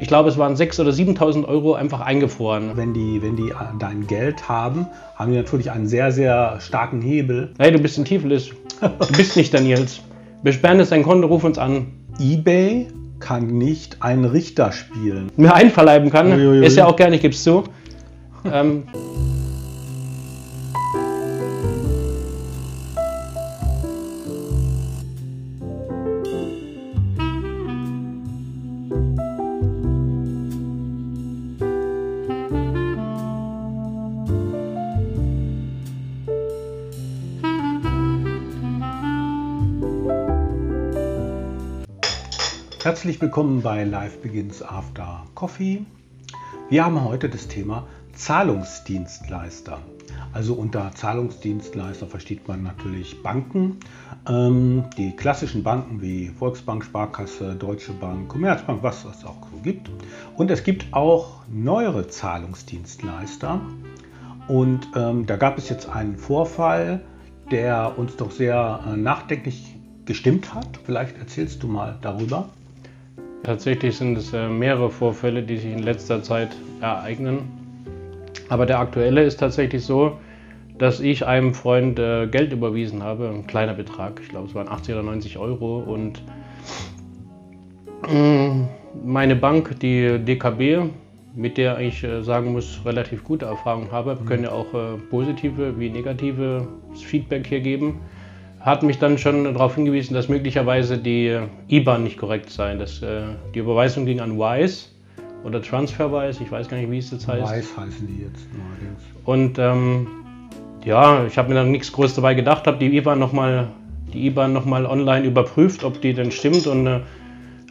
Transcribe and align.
ich 0.00 0.08
glaube, 0.08 0.28
es 0.28 0.38
waren 0.38 0.54
6.000 0.54 0.80
oder 0.80 0.90
7.000 0.90 1.44
Euro 1.46 1.74
einfach 1.74 2.00
eingefroren. 2.00 2.72
Wenn 2.76 2.94
die, 2.94 3.20
wenn 3.22 3.36
die 3.36 3.52
dein 3.78 4.06
Geld 4.06 4.48
haben, 4.48 4.86
haben 5.16 5.32
die 5.32 5.38
natürlich 5.38 5.70
einen 5.70 5.86
sehr, 5.86 6.12
sehr 6.12 6.60
starken 6.60 7.00
Hebel. 7.02 7.52
Hey, 7.58 7.72
du 7.72 7.78
bist 7.78 7.98
ein 7.98 8.04
Tiflis. 8.04 8.50
Du 8.80 9.16
bist 9.16 9.36
nicht 9.36 9.52
der 9.52 9.60
Nils. 9.60 10.00
Wir 10.42 10.52
sperren 10.52 10.78
jetzt 10.78 10.92
dein 10.92 11.02
Konto, 11.02 11.26
ruf 11.26 11.42
uns 11.42 11.58
an. 11.58 11.88
eBay 12.20 12.86
kann 13.18 13.48
nicht 13.48 14.00
einen 14.00 14.24
Richter 14.24 14.70
spielen. 14.70 15.32
Mir 15.36 15.52
einverleiben 15.52 16.10
kann, 16.10 16.30
Uiuiui. 16.30 16.64
ist 16.64 16.76
ja 16.76 16.86
auch 16.86 16.94
gerne, 16.94 17.16
ich 17.16 17.22
gebe 17.22 17.34
es 17.34 17.42
zu. 17.42 17.64
ähm, 18.52 18.84
Herzlich 42.88 43.20
willkommen 43.20 43.60
bei 43.60 43.84
Life 43.84 44.16
Begins 44.20 44.62
After 44.62 45.26
Coffee. 45.34 45.84
Wir 46.70 46.86
haben 46.86 47.04
heute 47.04 47.28
das 47.28 47.46
Thema 47.46 47.86
Zahlungsdienstleister. 48.14 49.78
Also 50.32 50.54
unter 50.54 50.90
Zahlungsdienstleister 50.94 52.06
versteht 52.06 52.48
man 52.48 52.62
natürlich 52.62 53.22
Banken, 53.22 53.76
ähm, 54.26 54.84
die 54.96 55.14
klassischen 55.14 55.62
Banken 55.62 56.00
wie 56.00 56.28
Volksbank, 56.28 56.82
Sparkasse, 56.82 57.56
Deutsche 57.56 57.92
Bank, 57.92 58.30
Commerzbank, 58.30 58.82
was 58.82 59.04
es 59.04 59.22
auch 59.22 59.36
so 59.52 59.58
gibt. 59.62 59.90
Und 60.38 60.50
es 60.50 60.64
gibt 60.64 60.86
auch 60.92 61.42
neuere 61.46 62.08
Zahlungsdienstleister. 62.08 63.60
Und 64.48 64.88
ähm, 64.96 65.26
da 65.26 65.36
gab 65.36 65.58
es 65.58 65.68
jetzt 65.68 65.90
einen 65.90 66.16
Vorfall, 66.16 67.02
der 67.50 67.98
uns 67.98 68.16
doch 68.16 68.30
sehr 68.30 68.80
äh, 68.86 68.96
nachdenklich 68.96 69.74
gestimmt 70.06 70.54
hat. 70.54 70.80
Vielleicht 70.86 71.18
erzählst 71.18 71.62
du 71.62 71.68
mal 71.68 71.98
darüber. 72.00 72.48
Tatsächlich 73.42 73.96
sind 73.96 74.18
es 74.18 74.32
äh, 74.32 74.48
mehrere 74.48 74.90
Vorfälle, 74.90 75.42
die 75.42 75.56
sich 75.56 75.72
in 75.72 75.82
letzter 75.82 76.22
Zeit 76.22 76.56
ereignen. 76.80 77.40
Aber 78.48 78.66
der 78.66 78.78
aktuelle 78.80 79.22
ist 79.22 79.38
tatsächlich 79.38 79.84
so, 79.84 80.18
dass 80.78 81.00
ich 81.00 81.26
einem 81.26 81.54
Freund 81.54 81.98
äh, 81.98 82.26
Geld 82.26 82.52
überwiesen 82.52 83.02
habe, 83.02 83.28
ein 83.28 83.46
kleiner 83.46 83.74
Betrag, 83.74 84.20
ich 84.22 84.28
glaube 84.28 84.48
es 84.48 84.54
waren 84.54 84.68
80 84.68 84.94
oder 84.94 85.02
90 85.02 85.38
Euro. 85.38 85.78
Und 85.78 86.22
mh, 88.02 88.68
meine 89.04 89.36
Bank, 89.36 89.78
die 89.80 90.18
DKB, 90.18 90.90
mit 91.34 91.58
der 91.58 91.78
ich 91.78 92.02
äh, 92.02 92.22
sagen 92.22 92.52
muss, 92.52 92.80
relativ 92.84 93.22
gute 93.24 93.46
Erfahrungen 93.46 93.92
habe, 93.92 94.18
wir 94.18 94.26
können 94.26 94.44
ja 94.44 94.52
auch 94.52 94.66
positive 95.10 95.78
wie 95.78 95.90
negative 95.90 96.66
Feedback 96.94 97.46
hier 97.46 97.60
geben 97.60 98.00
hat 98.68 98.82
mich 98.82 98.98
dann 98.98 99.18
schon 99.18 99.44
darauf 99.44 99.74
hingewiesen, 99.74 100.14
dass 100.14 100.28
möglicherweise 100.28 100.98
die 100.98 101.38
IBAN 101.68 102.04
nicht 102.04 102.18
korrekt 102.18 102.50
sei. 102.50 102.74
Dass, 102.74 103.02
äh, 103.02 103.22
die 103.54 103.60
Überweisung 103.60 104.06
ging 104.06 104.20
an 104.20 104.38
Wise 104.38 104.86
oder 105.44 105.62
TransferWise, 105.62 106.42
ich 106.42 106.50
weiß 106.50 106.68
gar 106.68 106.76
nicht, 106.76 106.90
wie 106.90 106.98
es 106.98 107.10
jetzt 107.10 107.28
heißt. 107.28 107.42
Weiß 107.42 107.76
heißen 107.76 108.06
die 108.06 108.22
jetzt 108.22 108.46
neuerdings. 108.52 109.02
Und 109.24 109.58
ähm, 109.58 110.06
ja, 110.84 111.26
ich 111.26 111.38
habe 111.38 111.48
mir 111.48 111.54
dann 111.56 111.70
nichts 111.70 111.92
Großes 111.92 112.16
dabei 112.16 112.34
gedacht, 112.34 112.66
habe 112.66 112.78
die 112.78 112.96
IBAN 112.96 113.18
nochmal 113.18 113.68
die 114.12 114.26
IBAN 114.26 114.52
nochmal 114.52 114.86
online 114.86 115.26
überprüft, 115.26 115.84
ob 115.84 116.00
die 116.00 116.14
denn 116.14 116.30
stimmt 116.30 116.66
und 116.66 116.86
äh, 116.86 117.00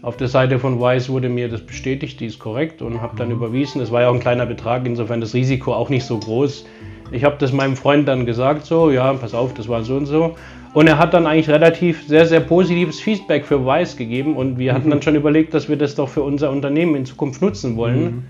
auf 0.04 0.18
der 0.18 0.28
Seite 0.28 0.60
von 0.60 0.80
Wise 0.80 1.10
wurde 1.10 1.28
mir 1.28 1.50
das 1.50 1.62
bestätigt, 1.62 2.20
die 2.20 2.28
ist 2.28 2.38
korrekt 2.38 2.84
und 2.84 3.02
habe 3.02 3.18
dann 3.18 3.32
überwiesen. 3.32 3.82
Es 3.82 3.92
war 3.92 4.02
ja 4.02 4.10
auch 4.10 4.14
ein 4.14 4.20
kleiner 4.20 4.46
Betrag, 4.46 4.86
insofern 4.86 5.20
das 5.20 5.34
Risiko 5.34 5.74
auch 5.74 5.90
nicht 5.90 6.06
so 6.06 6.20
groß. 6.20 6.66
Ich 7.12 7.24
habe 7.24 7.38
das 7.40 7.52
meinem 7.52 7.76
Freund 7.76 8.08
dann 8.08 8.26
gesagt, 8.26 8.66
so, 8.66 8.92
ja, 8.92 9.12
pass 9.14 9.34
auf, 9.34 9.54
das 9.56 9.68
war 9.68 9.84
so 9.84 9.96
und 9.96 10.06
so. 10.06 10.36
Und 10.74 10.88
er 10.88 10.98
hat 10.98 11.14
dann 11.14 11.26
eigentlich 11.26 11.50
relativ 11.50 12.08
sehr, 12.08 12.26
sehr 12.26 12.40
positives 12.40 13.00
Feedback 13.00 13.46
für 13.46 13.66
Wise 13.66 13.98
gegeben 13.98 14.36
und 14.36 14.60
wir 14.60 14.74
hatten 14.74 14.90
dann 14.90 15.02
schon 15.02 15.16
überlegt, 15.16 15.54
dass 15.54 15.70
wir 15.70 15.78
das 15.78 15.96
doch 15.96 16.10
für 16.10 16.24
unser 16.24 16.52
Unternehmen 16.52 16.96
in 16.96 17.06
Zukunft 17.06 17.42
nutzen 17.42 17.78
wollen, 17.78 18.26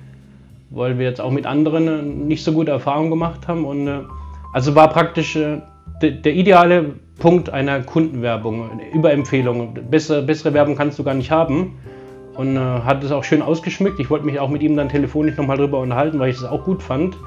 weil 0.69 0.97
wir 0.97 1.05
jetzt 1.05 1.19
auch 1.19 1.31
mit 1.31 1.45
anderen 1.45 1.87
äh, 1.87 2.01
nicht 2.01 2.43
so 2.43 2.53
gute 2.53 2.71
Erfahrungen 2.71 3.09
gemacht 3.09 3.47
haben. 3.47 3.65
Und 3.65 3.87
äh, 3.87 3.99
also 4.53 4.75
war 4.75 4.89
praktisch 4.89 5.35
äh, 5.35 5.61
de, 6.01 6.11
der 6.11 6.33
ideale 6.33 6.93
Punkt 7.19 7.49
einer 7.49 7.81
Kundenwerbung, 7.81 8.69
eine 8.71 8.89
Überempfehlung. 8.91 9.73
Bessere, 9.89 10.21
bessere 10.21 10.53
Werbung 10.53 10.75
kannst 10.75 10.99
du 10.99 11.03
gar 11.03 11.15
nicht 11.15 11.31
haben. 11.31 11.79
Und 12.35 12.55
äh, 12.55 12.59
hat 12.59 13.03
es 13.03 13.11
auch 13.11 13.23
schön 13.23 13.41
ausgeschmückt. 13.41 13.99
Ich 13.99 14.09
wollte 14.09 14.25
mich 14.25 14.39
auch 14.39 14.49
mit 14.49 14.61
ihm 14.61 14.77
dann 14.77 14.89
telefonisch 14.89 15.35
nochmal 15.37 15.57
drüber 15.57 15.79
unterhalten, 15.79 16.19
weil 16.19 16.29
ich 16.29 16.37
es 16.37 16.43
auch 16.43 16.63
gut 16.63 16.83
fand. 16.83 17.17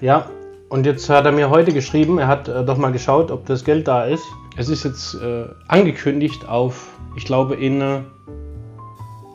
Ja, 0.00 0.26
und 0.72 0.86
jetzt 0.86 1.10
hat 1.10 1.26
er 1.26 1.32
mir 1.32 1.50
heute 1.50 1.70
geschrieben, 1.70 2.16
er 2.16 2.28
hat 2.28 2.48
äh, 2.48 2.64
doch 2.64 2.78
mal 2.78 2.92
geschaut, 2.92 3.30
ob 3.30 3.44
das 3.44 3.62
Geld 3.62 3.86
da 3.86 4.06
ist. 4.06 4.24
Es 4.56 4.70
ist 4.70 4.84
jetzt 4.84 5.12
äh, 5.16 5.44
angekündigt 5.68 6.48
auf, 6.48 6.88
ich 7.14 7.26
glaube, 7.26 7.56
in 7.56 7.82
äh, 7.82 8.00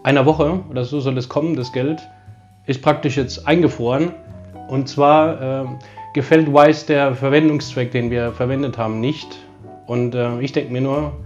einer 0.01 0.25
Woche 0.25 0.61
oder 0.71 0.83
so 0.83 0.99
soll 0.99 1.15
es 1.15 1.29
kommen, 1.29 1.55
das 1.55 1.71
Geld. 1.71 2.01
Ist 2.65 2.81
praktisch 2.81 3.17
jetzt 3.17 3.47
eingefroren. 3.47 4.13
Und 4.67 4.89
zwar 4.89 5.61
äh, 5.61 5.65
gefällt 6.15 6.51
Wise 6.51 6.87
der 6.87 7.13
Verwendungszweck, 7.13 7.91
den 7.91 8.09
wir 8.09 8.31
verwendet 8.31 8.79
haben, 8.79 8.99
nicht. 8.99 9.37
Und 9.85 10.15
äh, 10.15 10.39
ich 10.39 10.53
denke 10.53 10.73
mir 10.73 10.81
nur, 10.81 11.17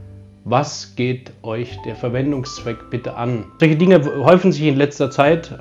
was 0.43 0.93
geht 0.97 1.31
euch 1.41 1.79
der 1.85 1.95
Verwendungszweck 1.95 2.89
bitte 2.89 3.15
an? 3.15 3.45
Solche 3.61 3.77
Dinge 3.77 4.03
häufen 4.25 4.51
sich 4.51 4.63
in 4.63 4.75
letzter 4.75 5.09
Zeit. 5.09 5.57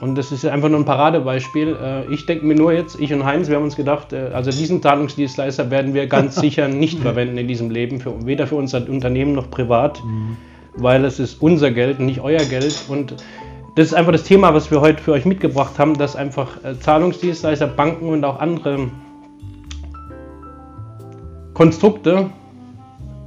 Und 0.00 0.16
das 0.18 0.32
ist 0.32 0.44
einfach 0.44 0.68
nur 0.68 0.80
ein 0.80 0.84
Paradebeispiel. 0.84 1.76
Äh, 1.80 2.12
Ich 2.12 2.26
denke 2.26 2.44
mir 2.44 2.54
nur 2.54 2.72
jetzt, 2.72 3.00
ich 3.00 3.12
und 3.12 3.24
Heinz, 3.24 3.48
wir 3.48 3.56
haben 3.56 3.64
uns 3.64 3.76
gedacht, 3.76 4.12
äh, 4.12 4.30
also 4.32 4.50
diesen 4.50 4.82
Zahlungsdienstleister 4.82 5.70
werden 5.70 5.94
wir 5.94 6.06
ganz 6.06 6.34
sicher 6.44 6.68
nicht 6.68 6.98
verwenden 6.98 7.38
in 7.38 7.48
diesem 7.48 7.70
Leben, 7.70 8.00
für, 8.00 8.26
weder 8.26 8.46
für 8.46 8.56
unser 8.56 8.88
Unternehmen 8.88 9.32
noch 9.32 9.50
privat, 9.50 10.02
weil 10.76 11.04
es 11.04 11.20
ist 11.20 11.40
unser 11.40 11.70
Geld, 11.70 12.00
nicht 12.00 12.20
euer 12.20 12.44
Geld. 12.44 12.84
Und 12.88 13.14
das 13.76 13.88
ist 13.88 13.94
einfach 13.94 14.12
das 14.12 14.24
Thema, 14.24 14.52
was 14.52 14.70
wir 14.70 14.80
heute 14.80 15.02
für 15.02 15.12
euch 15.12 15.24
mitgebracht 15.24 15.78
haben, 15.78 15.96
dass 15.96 16.16
einfach 16.16 16.62
äh, 16.64 16.78
Zahlungsdienstleister, 16.78 17.68
Banken 17.68 18.08
und 18.08 18.24
auch 18.24 18.40
andere 18.40 18.88
Konstrukte 21.54 22.30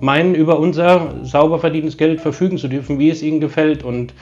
meinen, 0.01 0.35
über 0.35 0.59
unser 0.59 1.15
sauber 1.23 1.59
verdientes 1.59 1.97
Geld 1.97 2.21
verfügen 2.21 2.57
zu 2.57 2.67
dürfen, 2.67 2.99
wie 2.99 3.09
es 3.09 3.23
ihnen 3.23 3.39
gefällt. 3.39 3.83
Und 3.83 4.13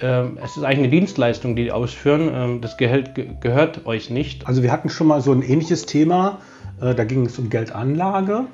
es 0.00 0.56
ist 0.56 0.62
eigentlich 0.64 0.78
eine 0.78 0.88
Dienstleistung, 0.88 1.56
die 1.56 1.64
die 1.64 1.72
ausführen. 1.72 2.30
Ähm, 2.32 2.60
das 2.60 2.76
Gehalt 2.76 3.14
ge 3.14 3.30
gehört 3.40 3.86
euch 3.86 4.10
nicht. 4.10 4.46
Also 4.46 4.62
wir 4.62 4.70
hatten 4.72 4.88
schon 4.90 5.06
mal 5.06 5.20
so 5.20 5.32
ein 5.32 5.42
ähnliches 5.42 5.86
Thema. 5.86 6.38
Äh, 6.80 6.94
Da 6.94 7.04
ging 7.04 7.26
es 7.26 7.38
um 7.38 7.50
Geldanlage. 7.50 8.44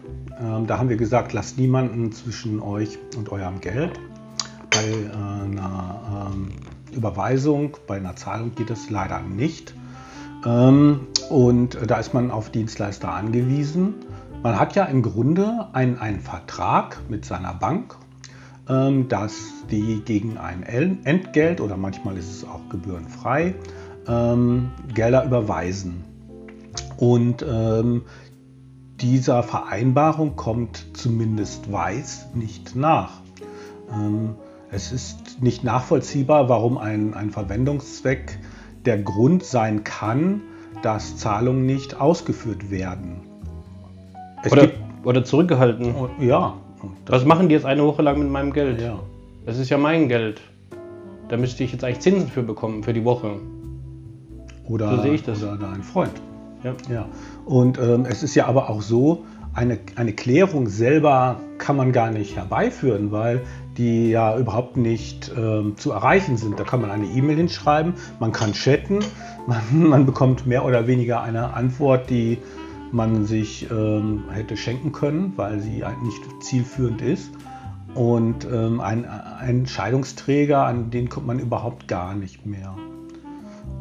Ähm, 0.41 0.67
Da 0.67 0.79
haben 0.79 0.89
wir 0.89 0.97
gesagt, 0.97 1.33
lasst 1.33 1.59
niemanden 1.59 2.13
zwischen 2.13 2.61
euch 2.61 2.99
und 3.17 3.31
eurem 3.31 3.61
Geld. 3.61 3.93
Bei 4.71 4.85
äh, 4.85 5.45
einer 5.45 6.31
ähm, 6.35 6.49
Überweisung, 6.93 7.77
bei 7.87 7.97
einer 7.97 8.17
Zahlung 8.17 8.55
geht 8.55 8.71
es 8.71 8.91
leider 8.91 9.21
nicht. 9.21 9.75
Ähm, 10.47 11.01
Und 11.31 11.79
da 11.87 11.99
ist 11.99 12.15
man 12.15 12.31
auf 12.31 12.51
Dienstleister 12.51 13.13
angewiesen. 13.13 13.95
Man 14.43 14.59
hat 14.59 14.77
ja 14.77 14.85
im 14.85 15.01
Grunde 15.03 15.69
einen, 15.73 15.99
einen 15.99 16.21
Vertrag 16.21 17.01
mit 17.09 17.25
seiner 17.25 17.55
Bank, 17.55 17.97
ähm, 17.97 18.04
dass 18.67 19.35
die 19.71 20.01
gegen 20.05 20.39
ein 20.39 20.63
El- 20.63 20.97
Entgelt 21.05 21.61
oder 21.61 21.77
manchmal 21.77 22.17
ist 22.17 22.31
es 22.31 22.45
auch 22.45 22.67
gebührenfrei 22.71 23.55
ähm, 24.09 24.71
Gelder 24.95 25.25
überweisen. 25.27 26.03
Und 26.97 27.45
ähm, 27.47 28.03
dieser 29.01 29.43
Vereinbarung 29.43 30.37
kommt 30.37 30.87
zumindest 30.95 31.71
Weiß 31.71 32.29
nicht 32.35 32.75
nach. 32.75 33.21
Ähm, 33.93 34.37
es 34.71 34.93
ist 34.93 35.43
nicht 35.43 35.63
nachvollziehbar, 35.63 36.49
warum 36.49 36.79
ein, 36.79 37.13
ein 37.13 37.31
Verwendungszweck 37.31 38.39
der 38.87 38.99
Grund 39.03 39.45
sein 39.45 39.85
kann, 39.85 40.41
dass 40.83 41.17
Zahlungen 41.17 41.67
nicht 41.67 42.01
ausgeführt 42.01 42.71
werden. 42.71 43.21
Es 44.43 44.53
Oder, 44.53 44.69
oder 45.05 45.25
zurückgehalten. 45.25 45.95
ja, 46.21 46.55
Was 47.07 47.25
machen 47.25 47.49
die 47.49 47.55
jetzt 47.55 47.67
eine 47.67 47.85
Woche 47.85 48.03
lang 48.03 48.19
mit 48.19 48.31
meinem 48.31 48.53
Geld? 48.53 48.81
ja. 48.81 48.99
Das 49.47 49.59
ist 49.59 49.69
ja 49.69 49.77
mein 49.77 50.09
Geld. 50.09 50.41
Da 51.29 51.37
müsste 51.37 51.65
ich 51.65 51.73
jetzt 51.73 51.85
eigentlich 51.85 52.01
Zinsen 52.01 52.29
für 52.29 52.43
bekommen, 52.43 52.83
für 52.83 52.95
die 52.95 53.05
Woche. 53.05 53.41
Oder, 54.67 54.97
So 54.97 55.03
sehe 55.03 55.13
ich 55.13 55.23
das. 55.23 55.43
oder 55.43 55.57
dein 55.57 55.83
Freund. 55.83 56.13
Ja. 56.63 56.75
Ja. 56.91 57.09
Und 57.45 57.79
ähm, 57.79 58.07
es 58.09 58.23
ist 58.23 58.35
ja 58.35 58.47
aber 58.47 58.71
auch 58.71 58.81
so, 58.81 59.25
eine, 59.55 59.79
eine 59.97 60.13
Klärung 60.13 60.69
selber 60.69 61.37
kann 61.59 61.77
man 61.77 61.93
gar 61.93 62.11
nicht 62.11 62.37
herbeiführen, 62.37 63.13
weil 63.13 63.43
die 63.77 64.11
ja 64.11 64.37
überhaupt 64.37 64.77
nicht 64.77 65.31
ähm, 65.37 65.77
zu 65.77 65.93
erreichen 65.93 66.37
sind. 66.37 66.59
Da 66.59 66.65
kann 66.65 66.81
man 66.81 66.91
eine 66.91 67.07
E-Mail 67.07 67.37
hinschreiben, 67.37 67.95
man 68.19 68.33
kann 68.33 68.53
chatten, 68.53 69.01
man, 69.47 69.89
man 69.89 70.07
bekommt 70.07 70.47
mehr 70.47 70.65
oder 70.65 70.87
weniger 70.87 71.23
eine 71.23 71.55
Antwort, 71.55 72.11
die 72.11 72.39
man 72.95 73.27
sich 73.27 73.71
ähm, 73.71 74.25
hätte 74.31 74.57
schenken 74.57 74.93
können, 74.93 75.35
weil 75.37 75.61
sie 75.61 75.85
nicht 76.03 76.23
zielführend 76.41 77.03
ist. 77.03 77.31
und 77.95 78.45
ähm, 78.45 78.81
ein, 78.81 79.05
ein 79.05 79.61
Entscheidungsträger, 79.61 80.65
an 80.65 80.91
den 80.91 81.09
kommt 81.09 81.27
man 81.27 81.39
überhaupt 81.39 81.87
gar 81.87 82.15
nicht 82.15 82.47
mehr. 82.47 82.75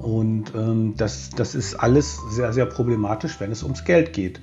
Und 0.01 0.53
ähm, 0.55 0.95
das, 0.97 1.29
das 1.29 1.55
ist 1.55 1.75
alles 1.75 2.19
sehr, 2.29 2.53
sehr 2.53 2.65
problematisch, 2.65 3.39
wenn 3.39 3.51
es 3.51 3.63
ums 3.63 3.85
Geld 3.85 4.13
geht. 4.13 4.41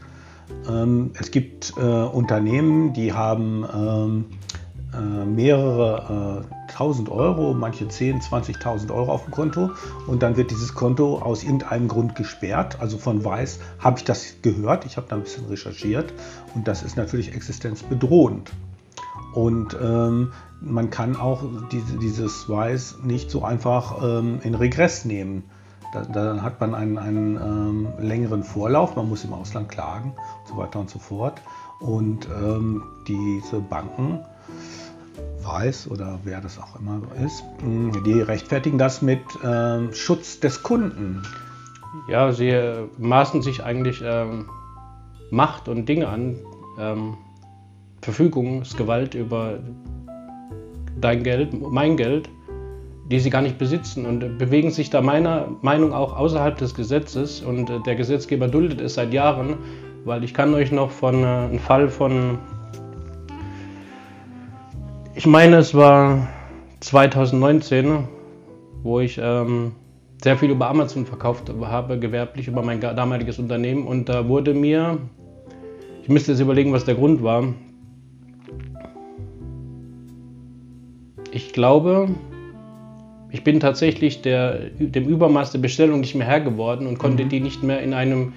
Ähm, 0.69 1.13
es 1.19 1.31
gibt 1.31 1.75
äh, 1.77 1.81
Unternehmen, 1.81 2.93
die 2.93 3.13
haben 3.13 3.65
ähm, 3.73 4.25
äh, 4.95 5.25
mehrere 5.25 6.45
äh, 6.45 6.73
tausend 6.73 7.09
Euro, 7.11 7.55
manche 7.55 7.89
10, 7.89 8.21
20.000 8.21 8.93
Euro 8.93 9.13
auf 9.13 9.25
dem 9.25 9.33
Konto 9.33 9.71
und 10.07 10.23
dann 10.23 10.37
wird 10.37 10.51
dieses 10.51 10.75
Konto 10.75 11.19
aus 11.19 11.43
irgendeinem 11.43 11.89
Grund 11.89 12.15
gesperrt. 12.15 12.79
Also 12.81 12.99
von 12.99 13.25
Weiß 13.25 13.61
habe 13.79 13.99
ich 13.99 14.05
das 14.05 14.37
gehört, 14.43 14.85
ich 14.87 14.97
habe 14.97 15.07
da 15.09 15.17
ein 15.17 15.23
bisschen 15.23 15.47
recherchiert 15.47 16.13
und 16.55 16.67
das 16.69 16.83
ist 16.83 16.97
natürlich 16.97 17.35
existenzbedrohend. 17.35 18.53
Und 19.35 19.77
ähm, 19.81 20.33
man 20.61 20.91
kann 20.91 21.17
auch 21.17 21.43
diese, 21.71 21.99
dieses 21.99 22.49
Weiß 22.49 22.99
nicht 23.03 23.31
so 23.31 23.45
einfach 23.45 24.03
ähm, 24.03 24.41
in 24.43 24.55
Regress 24.55 25.05
nehmen. 25.05 25.45
Da, 25.93 26.03
dann 26.03 26.43
hat 26.43 26.61
man 26.61 26.75
einen, 26.75 26.99
einen 26.99 27.37
ähm, 27.37 27.89
längeren 27.99 28.45
Vorlauf, 28.45 28.97
man 28.97 29.09
muss 29.09 29.25
im 29.25 29.33
Ausland 29.33 29.69
klagen 29.69 30.15
und 30.41 30.49
so 30.49 30.57
weiter 30.57 30.81
und 30.81 30.91
so 30.91 30.99
fort. 30.99 31.41
Und 31.81 32.29
ähm, 32.29 32.83
diese 33.09 33.61
Banken, 33.61 34.21
Weiß 35.53 35.91
oder 35.91 36.19
wer 36.25 36.41
das 36.41 36.59
auch 36.59 36.79
immer 36.79 37.01
ist, 37.25 37.43
die 38.07 38.21
rechtfertigen 38.21 38.79
das 38.79 39.03
mit 39.03 39.21
ähm, 39.45 39.93
Schutz 39.93 40.41
des 40.41 40.63
Kunden. 40.63 41.23
Ja, 42.09 42.33
sie 42.33 42.57
maßen 42.99 43.43
sich 43.43 43.65
eigentlich 43.65 44.01
ähm, 44.05 44.49
Macht 45.31 45.69
und 45.69 45.89
Dinge 45.89 46.09
an, 46.09 46.37
Verfügungsgewalt 48.01 49.15
über 49.15 49.59
dein 51.01 51.23
Geld, 51.23 51.55
mein 51.61 51.97
Geld, 51.97 52.29
die 53.11 53.19
sie 53.19 53.31
gar 53.31 53.43
nicht 53.43 53.59
besitzen 53.59 54.07
und 54.07 54.39
bewegen 54.39 54.71
sich 54.71 54.91
da 54.91 55.01
meiner 55.01 55.49
Meinung 55.63 55.93
auch 55.93 56.17
außerhalb 56.17 56.57
des 56.57 56.75
Gesetzes 56.75 57.41
und 57.41 57.69
äh, 57.69 57.81
der 57.81 57.97
Gesetzgeber 57.97 58.47
duldet 58.47 58.81
es 58.81 58.95
seit 58.95 59.13
Jahren, 59.13 59.57
weil 60.05 60.23
ich 60.23 60.33
kann 60.33 60.55
euch 60.55 60.71
noch 60.71 60.91
von 60.91 61.25
äh, 61.25 61.27
einem 61.27 61.59
Fall 61.59 61.89
von, 61.89 62.39
ich 65.15 65.27
meine 65.27 65.57
es 65.57 65.75
war 65.75 66.29
2019, 66.81 68.09
wo 68.83 69.01
ich 69.01 69.19
ähm, 69.23 69.73
sehr 70.23 70.37
viel 70.37 70.51
über 70.51 70.69
Amazon 70.69 71.07
verkauft 71.07 71.53
habe, 71.63 71.99
gewerblich 71.99 72.49
über 72.49 72.63
mein 72.63 72.81
damaliges 72.81 73.39
Unternehmen 73.39 73.87
und 73.87 74.09
da 74.09 74.29
wurde 74.29 74.55
mir, 74.55 74.99
ich 76.03 76.09
müsste 76.09 76.33
jetzt 76.33 76.41
überlegen, 76.41 76.73
was 76.73 76.85
der 76.85 76.95
Grund 76.95 77.23
war, 77.23 77.45
Ich 81.33 81.53
glaube, 81.53 82.09
ich 83.31 83.45
bin 83.45 83.61
tatsächlich 83.61 84.23
der, 84.23 84.71
dem 84.79 85.07
Übermaß 85.07 85.53
der 85.53 85.61
Bestellung 85.61 86.01
nicht 86.01 86.15
mehr 86.17 86.27
Herr 86.27 86.41
geworden 86.41 86.87
und 86.87 86.99
konnte 86.99 87.25
mhm. 87.25 87.29
die 87.29 87.41
nicht 87.41 87.63
mehr 87.63 87.81
in 87.81 87.95
einem, 87.95 88.33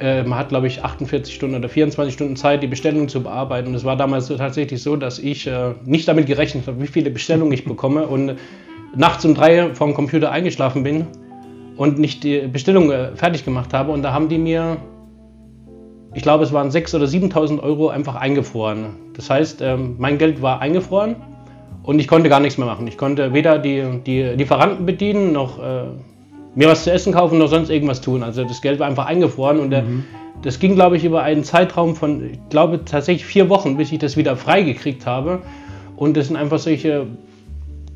man 0.00 0.34
hat 0.34 0.48
glaube 0.48 0.66
ich 0.66 0.82
48 0.82 1.32
Stunden 1.32 1.54
oder 1.54 1.68
24 1.68 2.12
Stunden 2.12 2.36
Zeit, 2.36 2.62
die 2.62 2.66
Bestellung 2.66 3.08
zu 3.08 3.22
bearbeiten. 3.22 3.68
Und 3.68 3.74
es 3.74 3.84
war 3.84 3.96
damals 3.96 4.26
tatsächlich 4.28 4.82
so, 4.82 4.96
dass 4.96 5.18
ich 5.18 5.46
äh, 5.46 5.74
nicht 5.84 6.08
damit 6.08 6.26
gerechnet 6.26 6.66
habe, 6.66 6.82
wie 6.82 6.86
viele 6.88 7.10
Bestellungen 7.10 7.52
ich 7.52 7.64
bekomme 7.64 8.06
und 8.08 8.36
nachts 8.96 9.24
um 9.24 9.34
drei 9.34 9.74
vom 9.74 9.94
Computer 9.94 10.30
eingeschlafen 10.30 10.82
bin 10.82 11.06
und 11.76 11.98
nicht 11.98 12.24
die 12.24 12.46
Bestellung 12.46 12.90
äh, 12.90 13.14
fertig 13.14 13.44
gemacht 13.44 13.72
habe. 13.72 13.92
Und 13.92 14.02
da 14.02 14.12
haben 14.12 14.28
die 14.28 14.38
mir, 14.38 14.76
ich 16.12 16.22
glaube 16.22 16.44
es 16.44 16.52
waren 16.52 16.70
6.000 16.70 16.96
oder 16.96 17.06
7.000 17.06 17.62
Euro 17.62 17.88
einfach 17.88 18.16
eingefroren. 18.16 18.86
Das 19.14 19.30
heißt, 19.30 19.62
ähm, 19.62 19.96
mein 19.98 20.18
Geld 20.18 20.42
war 20.42 20.60
eingefroren 20.60 21.16
und 21.82 21.98
ich 21.98 22.08
konnte 22.08 22.28
gar 22.28 22.40
nichts 22.40 22.58
mehr 22.58 22.66
machen. 22.66 22.86
Ich 22.86 22.98
konnte 22.98 23.32
weder 23.32 23.58
die, 23.58 24.00
die 24.04 24.22
Lieferanten 24.22 24.86
bedienen, 24.86 25.32
noch 25.32 25.58
äh, 25.58 25.84
mir 26.54 26.68
was 26.68 26.84
zu 26.84 26.92
essen 26.92 27.12
kaufen, 27.12 27.38
noch 27.38 27.48
sonst 27.48 27.70
irgendwas 27.70 28.00
tun. 28.00 28.22
Also 28.22 28.44
das 28.44 28.60
Geld 28.60 28.78
war 28.78 28.86
einfach 28.86 29.06
eingefroren 29.06 29.58
und 29.58 29.70
mhm. 29.70 30.04
das 30.42 30.58
ging, 30.58 30.74
glaube 30.74 30.96
ich, 30.96 31.04
über 31.04 31.22
einen 31.22 31.44
Zeitraum 31.44 31.96
von, 31.96 32.30
ich 32.32 32.38
glaube, 32.48 32.84
tatsächlich 32.84 33.26
vier 33.26 33.48
Wochen, 33.48 33.76
bis 33.76 33.92
ich 33.92 33.98
das 33.98 34.16
wieder 34.16 34.36
freigekriegt 34.36 35.06
habe. 35.06 35.42
Und 35.96 36.16
das 36.16 36.28
sind 36.28 36.36
einfach 36.36 36.58
solche 36.58 37.06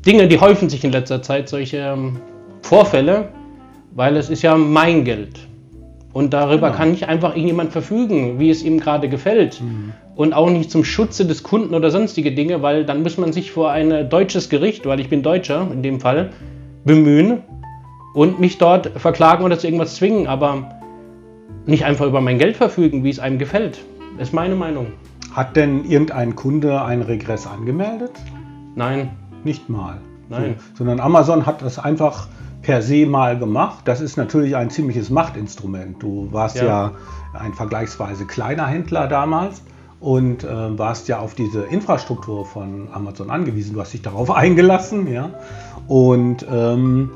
Dinge, 0.05 0.27
die 0.27 0.39
häufen 0.39 0.69
sich 0.69 0.83
in 0.83 0.91
letzter 0.91 1.21
Zeit, 1.21 1.49
solche 1.49 1.77
ähm, 1.77 2.19
Vorfälle, 2.61 3.29
weil 3.93 4.15
es 4.17 4.29
ist 4.29 4.41
ja 4.41 4.55
mein 4.55 5.03
Geld. 5.03 5.39
Und 6.11 6.33
darüber 6.33 6.67
genau. 6.67 6.77
kann 6.77 6.91
nicht 6.91 7.07
einfach 7.07 7.35
irgendjemand 7.35 7.71
verfügen, 7.71 8.39
wie 8.39 8.49
es 8.49 8.63
ihm 8.63 8.79
gerade 8.79 9.09
gefällt. 9.09 9.61
Mhm 9.61 9.93
und 10.19 10.33
auch 10.33 10.49
nicht 10.49 10.69
zum 10.69 10.83
Schutze 10.83 11.25
des 11.25 11.43
Kunden 11.43 11.73
oder 11.73 11.91
sonstige 11.91 12.33
Dinge, 12.33 12.61
weil 12.61 12.83
dann 12.83 13.03
muss 13.03 13.17
man 13.17 13.31
sich 13.31 13.53
vor 13.53 13.71
ein 13.71 14.09
deutsches 14.09 14.49
Gericht, 14.49 14.85
weil 14.85 14.99
ich 14.99 15.07
bin 15.07 15.23
Deutscher 15.23 15.69
in 15.71 15.81
dem 15.81 16.01
Fall, 16.01 16.31
bemühen 16.83 17.37
und 18.13 18.39
mich 18.39 18.57
dort 18.57 18.87
verklagen 18.99 19.43
oder 19.43 19.57
zu 19.57 19.67
irgendwas 19.67 19.95
zwingen, 19.95 20.27
aber 20.27 20.75
nicht 21.65 21.85
einfach 21.85 22.05
über 22.05 22.21
mein 22.21 22.39
Geld 22.39 22.57
verfügen, 22.57 23.03
wie 23.03 23.09
es 23.09 23.19
einem 23.19 23.37
gefällt. 23.37 23.79
Das 24.17 24.29
ist 24.29 24.33
meine 24.33 24.55
Meinung. 24.55 24.87
Hat 25.33 25.55
denn 25.55 25.85
irgendein 25.85 26.35
Kunde 26.35 26.81
einen 26.81 27.03
Regress 27.03 27.45
angemeldet? 27.45 28.11
Nein. 28.75 29.11
Nicht 29.43 29.69
mal. 29.69 30.01
Nein. 30.29 30.55
So, 30.57 30.79
sondern 30.79 30.99
Amazon 30.99 31.45
hat 31.45 31.61
das 31.61 31.79
einfach 31.79 32.27
per 32.61 32.81
se 32.81 33.05
mal 33.05 33.37
gemacht. 33.37 33.79
Das 33.85 34.01
ist 34.01 34.17
natürlich 34.17 34.55
ein 34.55 34.69
ziemliches 34.69 35.09
Machtinstrument. 35.09 36.01
Du 36.01 36.27
warst 36.31 36.57
ja, 36.57 36.65
ja 36.65 36.91
ein 37.33 37.53
vergleichsweise 37.53 38.25
kleiner 38.25 38.67
Händler 38.67 39.07
damals 39.07 39.61
und 39.99 40.43
äh, 40.43 40.77
warst 40.77 41.07
ja 41.07 41.19
auf 41.19 41.35
diese 41.35 41.63
Infrastruktur 41.63 42.45
von 42.45 42.89
Amazon 42.91 43.29
angewiesen. 43.29 43.73
Du 43.73 43.81
hast 43.81 43.93
dich 43.93 44.01
darauf 44.01 44.31
eingelassen, 44.35 45.11
ja. 45.11 45.31
Und 45.87 46.45
ähm, 46.51 47.11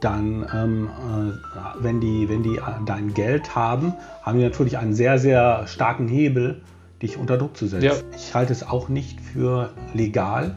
dann, 0.00 0.46
ähm, 0.54 0.88
äh, 0.88 1.82
wenn 1.82 2.00
die, 2.00 2.28
wenn 2.28 2.42
die 2.42 2.60
dein 2.84 3.14
Geld 3.14 3.54
haben, 3.54 3.94
haben 4.22 4.38
die 4.38 4.44
natürlich 4.44 4.78
einen 4.78 4.94
sehr, 4.94 5.18
sehr 5.18 5.66
starken 5.66 6.08
Hebel, 6.08 6.62
dich 7.02 7.18
unter 7.18 7.36
Druck 7.36 7.56
zu 7.56 7.66
setzen. 7.66 7.84
Ja. 7.84 7.92
Ich 8.16 8.34
halte 8.34 8.52
es 8.52 8.66
auch 8.66 8.88
nicht 8.88 9.20
für 9.20 9.70
legal, 9.94 10.56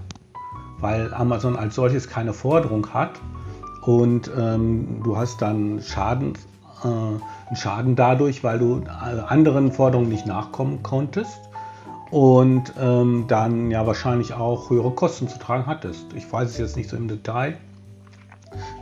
weil 0.80 1.14
Amazon 1.14 1.56
als 1.56 1.76
solches 1.76 2.08
keine 2.08 2.34
Forderung 2.34 2.94
hat 2.94 3.20
und 3.82 4.30
ähm, 4.38 5.02
du 5.04 5.18
hast 5.18 5.42
dann 5.42 5.82
Schaden, 5.82 6.34
äh, 6.84 6.88
einen 6.88 7.56
Schaden 7.56 7.96
dadurch, 7.96 8.44
weil 8.44 8.60
du 8.60 8.84
äh, 8.86 9.20
anderen 9.28 9.72
Forderungen 9.72 10.10
nicht 10.10 10.26
nachkommen 10.26 10.84
konntest 10.84 11.40
und 12.12 12.74
ähm, 12.80 13.26
dann 13.28 13.72
ja 13.72 13.86
wahrscheinlich 13.86 14.34
auch 14.34 14.70
höhere 14.70 14.92
Kosten 14.92 15.28
zu 15.28 15.38
tragen 15.40 15.66
hattest. 15.66 16.14
Ich 16.16 16.32
weiß 16.32 16.50
es 16.50 16.58
jetzt 16.58 16.78
nicht 16.78 16.90
so 16.90 16.98
im 16.98 17.08
Detail, 17.08 17.58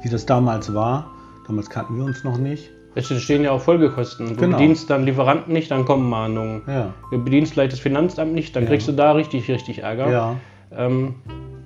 wie 0.02 0.10
das 0.10 0.26
damals 0.26 0.74
war. 0.74 1.12
Damals 1.48 1.70
kannten 1.70 1.98
wir 1.98 2.06
uns 2.06 2.24
noch 2.24 2.38
nicht. 2.38 2.72
Es 2.96 3.12
entstehen 3.12 3.44
ja 3.44 3.52
auch 3.52 3.62
Folgekosten. 3.62 4.30
Du 4.30 4.36
genau. 4.36 4.58
bedienst 4.58 4.90
dann 4.90 5.06
Lieferanten 5.06 5.54
nicht, 5.54 5.70
dann 5.70 5.86
kommen 5.86 6.10
Mahnungen. 6.10 6.64
Ja. 6.66 6.94
Du 7.12 7.24
bedienst 7.24 7.54
vielleicht 7.54 7.74
das 7.74 7.80
Finanzamt 7.80 8.34
nicht, 8.34 8.56
dann 8.56 8.64
ja. 8.64 8.70
kriegst 8.70 8.88
du 8.88 8.92
da 8.92 9.12
richtig, 9.12 9.48
richtig 9.50 9.84
Ärger. 9.84 10.12
Ja. 10.12 10.36
Ähm, 10.76 11.16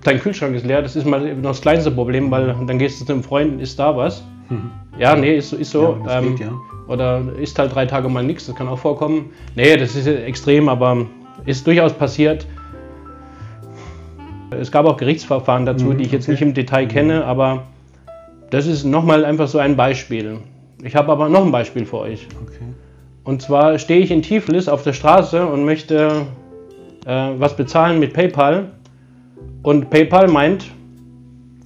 dein 0.03 0.19
Kühlschrank 0.19 0.55
ist 0.55 0.65
leer, 0.65 0.81
das 0.81 0.95
ist 0.97 1.05
mal 1.05 1.35
noch 1.35 1.51
das 1.51 1.61
kleinste 1.61 1.89
Problem, 1.89 2.29
weil 2.31 2.55
dann 2.67 2.77
gehst 2.77 2.99
du 2.99 3.05
zu 3.05 3.13
einem 3.13 3.23
Freund, 3.23 3.61
ist 3.61 3.79
da 3.79 3.95
was? 3.95 4.23
Mhm. 4.49 4.71
Ja, 4.99 5.15
nee, 5.15 5.37
ist, 5.37 5.53
ist 5.53 5.71
so. 5.71 6.03
Ja, 6.05 6.19
ähm, 6.19 6.35
geht. 6.35 6.49
Oder 6.87 7.21
isst 7.39 7.57
halt 7.57 7.73
drei 7.73 7.85
Tage 7.85 8.09
mal 8.09 8.23
nichts, 8.23 8.47
das 8.47 8.55
kann 8.55 8.67
auch 8.67 8.79
vorkommen. 8.79 9.31
Nee, 9.55 9.77
das 9.77 9.95
ist 9.95 10.07
extrem, 10.07 10.67
aber 10.67 11.05
ist 11.45 11.65
durchaus 11.65 11.93
passiert. 11.93 12.45
Es 14.49 14.69
gab 14.69 14.85
auch 14.85 14.97
Gerichtsverfahren 14.97 15.65
dazu, 15.65 15.85
mhm, 15.85 15.97
die 15.97 16.03
ich 16.03 16.11
jetzt 16.11 16.25
okay. 16.25 16.31
nicht 16.31 16.41
im 16.41 16.53
Detail 16.53 16.87
kenne, 16.87 17.23
aber 17.23 17.63
das 18.51 18.67
ist 18.67 18.83
nochmal 18.83 19.25
einfach 19.25 19.47
so 19.47 19.57
ein 19.57 19.75
Beispiel. 19.75 20.39
Ich 20.83 20.95
habe 20.95 21.11
aber 21.11 21.29
noch 21.29 21.45
ein 21.45 21.51
Beispiel 21.51 21.85
für 21.85 21.99
euch. 21.99 22.27
Okay. 22.41 22.65
Und 23.23 23.41
zwar 23.41 23.79
stehe 23.79 24.01
ich 24.01 24.11
in 24.11 24.21
Tiflis 24.21 24.67
auf 24.67 24.83
der 24.83 24.93
Straße 24.93 25.45
und 25.45 25.63
möchte 25.63 26.25
äh, 27.05 27.29
was 27.37 27.55
bezahlen 27.55 27.99
mit 27.99 28.13
PayPal. 28.13 28.71
Und 29.63 29.89
PayPal 29.89 30.27
meint, 30.27 30.65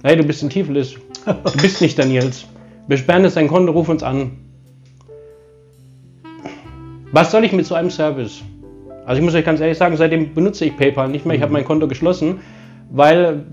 hey, 0.04 0.16
du 0.16 0.22
bist 0.22 0.42
in 0.42 0.50
Tiflis. 0.50 0.94
Du 1.24 1.58
bist 1.60 1.80
nicht 1.80 1.98
der 1.98 2.06
Nils. 2.06 2.46
Wir 2.86 2.96
sperren 2.98 3.24
jetzt 3.24 3.36
dein 3.36 3.48
Konto, 3.48 3.72
ruf 3.72 3.88
uns 3.88 4.04
an. 4.04 4.32
Was 7.10 7.32
soll 7.32 7.44
ich 7.44 7.52
mit 7.52 7.66
so 7.66 7.74
einem 7.74 7.90
Service? 7.90 8.42
Also 9.06 9.18
ich 9.18 9.24
muss 9.24 9.34
euch 9.34 9.44
ganz 9.44 9.60
ehrlich 9.60 9.78
sagen, 9.78 9.96
seitdem 9.96 10.34
benutze 10.34 10.64
ich 10.64 10.76
PayPal 10.76 11.08
nicht 11.08 11.26
mehr. 11.26 11.34
Ich 11.34 11.42
habe 11.42 11.50
mhm. 11.50 11.54
mein 11.54 11.64
Konto 11.64 11.88
geschlossen, 11.88 12.40
weil 12.90 13.44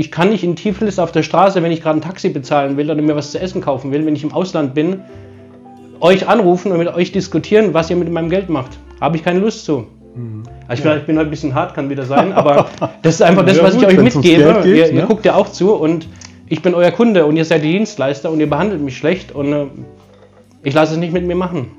ich 0.00 0.10
kann 0.10 0.30
nicht 0.30 0.42
in 0.42 0.56
Tiflis 0.56 0.98
auf 0.98 1.12
der 1.12 1.22
Straße, 1.22 1.62
wenn 1.62 1.70
ich 1.70 1.82
gerade 1.82 1.98
ein 1.98 2.02
Taxi 2.02 2.30
bezahlen 2.30 2.78
will 2.78 2.90
oder 2.90 3.02
mir 3.02 3.14
was 3.14 3.32
zu 3.32 3.38
essen 3.38 3.60
kaufen 3.60 3.92
will, 3.92 4.06
wenn 4.06 4.16
ich 4.16 4.22
im 4.22 4.32
Ausland 4.32 4.72
bin, 4.72 5.00
euch 6.00 6.26
anrufen 6.26 6.72
und 6.72 6.78
mit 6.78 6.88
euch 6.88 7.12
diskutieren, 7.12 7.74
was 7.74 7.90
ihr 7.90 7.96
mit 7.96 8.10
meinem 8.10 8.30
Geld 8.30 8.48
macht. 8.48 8.78
Habe 8.98 9.18
ich 9.18 9.22
keine 9.22 9.40
Lust 9.40 9.66
zu. 9.66 9.86
Mhm. 10.14 10.44
Also 10.68 10.82
ich, 10.82 10.88
ja. 10.88 10.94
bin 11.00 11.18
heute 11.18 11.28
ein 11.28 11.30
bisschen 11.30 11.54
hart, 11.54 11.74
kann 11.74 11.90
wieder 11.90 12.04
sein, 12.04 12.32
aber 12.34 12.66
das 13.02 13.16
ist 13.16 13.22
einfach 13.22 13.44
das, 13.44 13.58
ja, 13.58 13.62
was 13.62 13.74
gut, 13.74 13.82
ich 13.82 13.88
euch 13.88 14.02
mitgebe. 14.02 14.60
Geht, 14.62 14.64
ihr, 14.64 14.92
ne? 14.92 15.00
ihr, 15.00 15.06
guckt 15.06 15.26
ja 15.26 15.34
auch 15.34 15.50
zu 15.50 15.74
und 15.74 16.08
ich 16.48 16.62
bin 16.62 16.74
euer 16.74 16.92
Kunde 16.92 17.26
und 17.26 17.36
ihr 17.36 17.44
seid 17.44 17.62
die 17.62 17.72
Dienstleister 17.72 18.30
und 18.30 18.40
ihr 18.40 18.48
behandelt 18.48 18.80
mich 18.80 18.96
schlecht 18.96 19.32
und 19.32 19.52
äh, 19.52 19.66
ich 20.62 20.72
lasse 20.72 20.94
es 20.94 20.98
nicht 20.98 21.12
mit 21.12 21.26
mir 21.26 21.36
machen. 21.36 21.72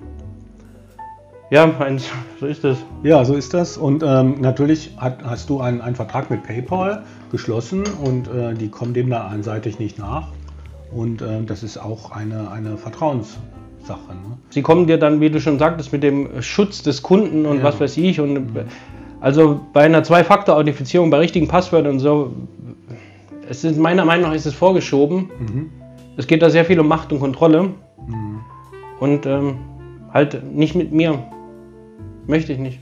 Ja, 1.52 1.70
eins, 1.80 2.10
so 2.40 2.46
ist 2.46 2.64
es. 2.64 2.78
Ja, 3.04 3.26
so 3.26 3.34
ist 3.36 3.54
das. 3.54 3.78
Und 3.78 4.04
ähm, 4.04 4.36
natürlich 4.40 4.92
hat, 4.98 5.18
hast 5.24 5.50
du 5.50 5.60
einen, 5.60 5.82
einen 5.82 5.96
Vertrag 5.98 6.32
mit 6.32 6.44
PayPal 6.44 7.04
geschlossen 7.30 7.84
und 8.02 8.30
äh, 8.30 8.54
die 8.54 8.70
kommen 8.70 8.94
dem 8.94 9.10
da 9.10 9.28
einseitig 9.28 9.78
nicht 9.78 10.00
nach. 10.00 10.30
Und 10.96 11.22
äh, 11.22 11.44
das 11.46 11.62
ist 11.62 11.78
auch 11.78 12.12
eine, 12.12 12.50
eine 12.52 12.78
Vertrauenssache. 12.78 13.36
Ne? 14.14 14.38
Sie 14.50 14.62
kommen 14.62 14.88
dir 14.88 14.98
dann, 14.98 15.20
wie 15.20 15.30
du 15.30 15.42
schon 15.42 15.60
sagtest, 15.60 15.92
mit 15.92 16.04
dem 16.04 16.42
Schutz 16.42 16.84
des 16.84 17.02
Kunden 17.02 17.46
und 17.46 17.58
Ja. 17.58 17.64
was 17.66 17.82
weiß 17.82 17.98
ich. 17.98 18.22
Und 18.22 18.48
also 19.20 19.60
bei 19.74 19.82
einer 19.82 20.04
Zwei-Faktor-Authentifizierung, 20.04 21.10
bei 21.10 21.18
richtigen 21.18 21.50
Passwörtern 21.50 21.92
und 21.94 22.00
so, 22.00 22.32
es 23.50 23.66
ist 23.66 23.78
meiner 23.78 24.06
Meinung 24.06 24.30
nach 24.30 24.36
ist 24.36 24.46
es 24.46 24.54
vorgeschoben. 24.54 25.30
Mhm. 25.38 25.70
Es 26.16 26.28
geht 26.28 26.42
da 26.42 26.50
sehr 26.50 26.64
viel 26.64 26.80
um 26.80 26.88
Macht 26.88 27.12
und 27.12 27.20
Kontrolle. 27.20 27.72
Und 29.02 29.26
ähm, 29.26 29.56
halt 30.14 30.44
nicht 30.54 30.76
mit 30.76 30.94
mir. 30.94 31.20
Möchte 32.28 32.54
ich 32.54 32.60
nicht. 32.60 32.80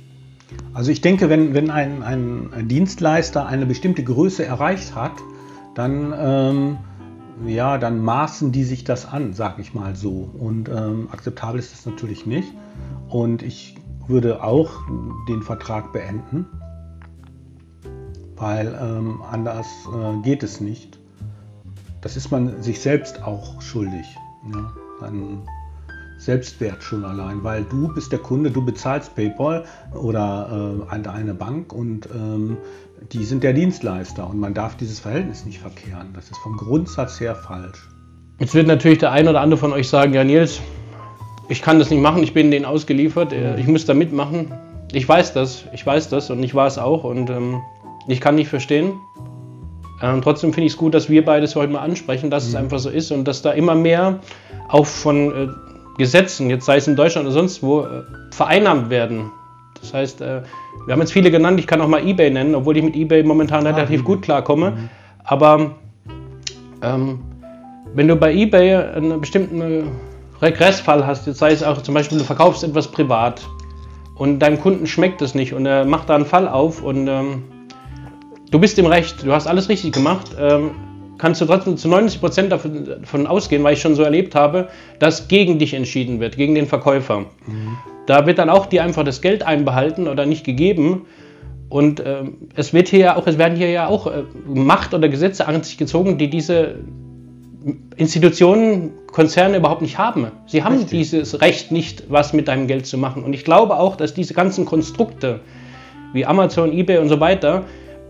Also 0.73 0.91
ich 0.91 1.01
denke, 1.01 1.29
wenn, 1.29 1.53
wenn 1.53 1.69
ein, 1.69 2.03
ein, 2.03 2.67
Dienstleister 2.67 3.45
eine 3.45 3.65
bestimmte 3.65 4.03
Größe 4.03 4.45
erreicht 4.45 4.95
hat, 4.95 5.13
dann, 5.75 6.13
ähm, 6.17 6.77
ja, 7.45 7.77
dann 7.77 8.03
maßen 8.03 8.51
die 8.51 8.63
sich 8.63 8.83
das 8.83 9.05
an, 9.05 9.33
sag 9.33 9.59
ich 9.59 9.73
mal 9.73 9.95
so. 9.95 10.29
Und 10.37 10.69
ähm, 10.69 11.09
akzeptabel 11.11 11.59
ist 11.59 11.73
das 11.73 11.85
natürlich 11.85 12.25
nicht. 12.25 12.51
Und 13.09 13.43
ich 13.43 13.75
würde 14.07 14.43
auch 14.43 14.71
den 15.27 15.43
Vertrag 15.43 15.93
beenden, 15.93 16.47
weil 18.35 18.75
ähm, 18.81 19.21
anders 19.29 19.67
äh, 19.93 20.21
geht 20.23 20.43
es 20.43 20.59
nicht. 20.59 20.97
Das 22.01 22.17
ist 22.17 22.31
man 22.31 22.61
sich 22.63 22.81
selbst 22.81 23.23
auch 23.23 23.61
schuldig. 23.61 24.05
Ja? 24.53 24.71
Dann 25.01 25.43
Selbstwert 26.19 26.83
schon 26.83 27.05
allein, 27.05 27.43
weil 27.43 27.63
du 27.63 27.87
bist 27.93 28.11
der 28.11 28.19
Kunde, 28.19 28.51
du 28.51 28.63
bezahlst 28.63 29.15
PayPal 29.15 29.63
oder 29.93 30.83
äh, 30.91 30.93
eine- 30.93 31.33
Bank 31.33 31.71
und 31.71 32.09
ähm, 32.13 32.57
die 33.13 33.23
sind 33.23 33.41
der 33.41 33.53
Dienstleister 33.53 34.29
und 34.29 34.37
man 34.37 34.53
darf 34.53 34.75
dieses 34.75 34.99
Verhältnis 34.99 35.45
nicht 35.45 35.59
verkehren. 35.59 36.09
Das 36.13 36.25
ist 36.25 36.37
vom 36.39 36.57
Grundsatz 36.57 37.21
her 37.21 37.35
falsch. 37.35 37.87
Jetzt 38.37 38.53
wird 38.53 38.67
natürlich 38.67 38.97
der 38.97 39.13
ein 39.13 39.29
oder 39.29 39.39
andere 39.39 39.57
von 39.57 39.71
euch 39.71 39.87
sagen, 39.87 40.13
ja 40.13 40.25
Nils, 40.25 40.59
ich 41.47 41.61
kann 41.61 41.79
das 41.79 41.89
nicht 41.89 42.01
machen, 42.01 42.21
ich 42.21 42.33
bin 42.33 42.51
denen 42.51 42.65
ausgeliefert, 42.65 43.31
äh, 43.31 43.57
ich 43.57 43.67
muss 43.67 43.85
da 43.85 43.93
mitmachen. 43.93 44.51
Ich 44.91 45.07
weiß 45.07 45.33
das, 45.33 45.63
ich 45.73 45.85
weiß 45.85 46.09
das 46.09 46.29
und 46.31 46.43
ich 46.43 46.53
war 46.53 46.67
es 46.67 46.77
auch 46.77 47.05
und 47.05 47.29
ähm, 47.29 47.61
ich 48.07 48.19
kann 48.19 48.35
nicht 48.35 48.49
verstehen. 48.49 48.93
Ähm, 50.01 50.21
trotzdem 50.21 50.51
finde 50.51 50.67
ich 50.67 50.73
es 50.73 50.77
gut, 50.77 50.93
dass 50.93 51.09
wir 51.09 51.23
beides 51.23 51.55
heute 51.55 51.71
mal 51.71 51.79
ansprechen, 51.79 52.29
dass 52.29 52.45
es 52.45 52.55
einfach 52.55 52.79
so 52.79 52.89
ist 52.89 53.11
und 53.11 53.25
dass 53.25 53.41
da 53.41 53.51
immer 53.51 53.75
mehr 53.75 54.19
auch 54.67 54.85
von 54.85 55.31
äh, 55.31 55.47
Gesetzen, 55.99 56.49
jetzt 56.49 56.65
sei 56.65 56.77
es 56.77 56.87
in 56.87 56.95
Deutschland 56.95 57.27
oder 57.27 57.33
sonst 57.33 57.61
wo, 57.61 57.81
äh, 57.81 58.03
vereinnahmt 58.31 58.89
werden. 58.89 59.31
Das 59.79 59.93
heißt, 59.93 60.21
äh, 60.21 60.41
wir 60.85 60.93
haben 60.93 61.01
jetzt 61.01 61.11
viele 61.11 61.29
genannt, 61.29 61.59
ich 61.59 61.67
kann 61.67 61.81
auch 61.81 61.87
mal 61.87 62.05
eBay 62.05 62.31
nennen, 62.31 62.55
obwohl 62.55 62.77
ich 62.77 62.83
mit 62.83 62.95
eBay 62.95 63.21
momentan 63.21 63.67
relativ 63.67 63.99
eBay. 63.99 64.05
gut 64.05 64.21
klarkomme. 64.23 64.89
Aber 65.23 65.75
ähm, 66.81 67.19
wenn 67.93 68.07
du 68.07 68.15
bei 68.15 68.33
eBay 68.33 68.75
einen 68.75 69.19
bestimmten 69.19 69.91
Regressfall 70.41 71.05
hast, 71.05 71.27
jetzt 71.27 71.39
sei 71.39 71.51
es 71.51 71.63
auch 71.63 71.81
zum 71.81 71.93
Beispiel, 71.93 72.17
du 72.17 72.23
verkaufst 72.23 72.63
etwas 72.63 72.87
privat 72.87 73.45
und 74.15 74.39
deinem 74.39 74.59
Kunden 74.59 74.87
schmeckt 74.87 75.21
es 75.21 75.35
nicht 75.35 75.53
und 75.53 75.65
er 75.65 75.85
macht 75.85 76.09
da 76.09 76.15
einen 76.15 76.25
Fall 76.25 76.47
auf 76.47 76.81
und 76.81 77.07
ähm, 77.07 77.43
du 78.51 78.59
bist 78.59 78.79
im 78.79 78.85
Recht, 78.85 79.25
du 79.25 79.33
hast 79.33 79.47
alles 79.47 79.69
richtig 79.69 79.93
gemacht, 79.93 80.35
ähm, 80.39 80.71
kannst 81.19 81.41
du 81.41 81.45
trotzdem 81.45 81.77
zu 81.77 81.87
90% 81.87 82.47
davon, 82.47 82.85
davon 82.85 83.27
ausgehen, 83.27 83.63
weil 83.63 83.73
ich 83.73 83.81
schon 83.81 83.93
so 83.93 84.01
erlebt 84.01 84.33
habe, 84.33 84.69
dass 84.97 85.27
gegen 85.27 85.59
dich 85.59 85.75
entschieden 85.75 86.19
wird, 86.19 86.37
gegen 86.37 86.55
den 86.55 86.65
Verkäufer. 86.65 87.25
Da 88.07 88.25
wird 88.25 88.39
dann 88.39 88.49
auch 88.49 88.65
dir 88.65 88.83
einfach 88.83 89.03
das 89.03 89.21
Geld 89.21 89.43
einbehalten 89.43 90.07
oder 90.07 90.25
nicht 90.25 90.43
gegeben. 90.43 91.05
Und 91.69 92.01
ähm, 92.03 92.37
es 92.55 92.73
wird 92.73 92.87
hier 92.87 92.99
ja 92.99 93.15
auch, 93.15 93.27
es 93.27 93.37
werden 93.37 93.55
hier 93.55 93.69
ja 93.69 93.87
auch 93.87 94.07
äh, 94.07 94.23
Macht 94.47 94.95
oder 94.95 95.07
Gesetze 95.07 95.47
an 95.47 95.61
sich 95.61 95.77
gezogen, 95.77 96.17
die 96.17 96.27
diese 96.27 96.77
Institutionen, 97.95 98.91
Konzerne 99.11 99.57
überhaupt 99.57 99.81
nicht 99.81 99.97
haben. 99.97 100.27
Sie 100.47 100.63
haben 100.63 100.77
Richtig. 100.77 100.97
dieses 100.99 101.41
Recht 101.41 101.71
nicht, 101.71 102.05
was 102.09 102.33
mit 102.33 102.47
deinem 102.47 102.67
Geld 102.67 102.87
zu 102.87 102.97
machen. 102.97 103.23
Und 103.23 103.33
ich 103.33 103.43
glaube 103.43 103.77
auch, 103.77 103.95
dass 103.95 104.13
diese 104.13 104.33
ganzen 104.33 104.65
Konstrukte 104.65 105.41
wie 106.13 106.25
Amazon, 106.25 106.71
eBay 106.71 106.97
und 106.97 107.09
so 107.09 107.19
weiter, 107.19 107.65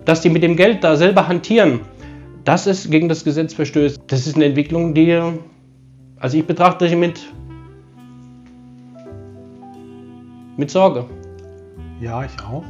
dass 0.06 0.22
die 0.22 0.30
mit 0.30 0.44
dem 0.44 0.56
Geld 0.56 0.84
da 0.84 0.96
selber 0.96 1.28
hantieren, 1.28 1.82
dass 2.50 2.66
es 2.66 2.90
gegen 2.90 3.08
das 3.08 3.24
Gesetz 3.24 3.54
verstößt. 3.54 4.02
Das 4.08 4.26
ist 4.26 4.36
eine 4.36 4.46
Entwicklung, 4.46 4.96
die, 4.96 5.22
also 6.18 6.36
ich 6.36 6.48
betrachte 6.48 6.90
sie 6.90 6.96
mit, 6.96 7.32
mit 10.58 10.72
Sorge. 10.72 11.06
Ja, 12.02 12.26
ich 12.26 12.32
auch. 12.44 12.64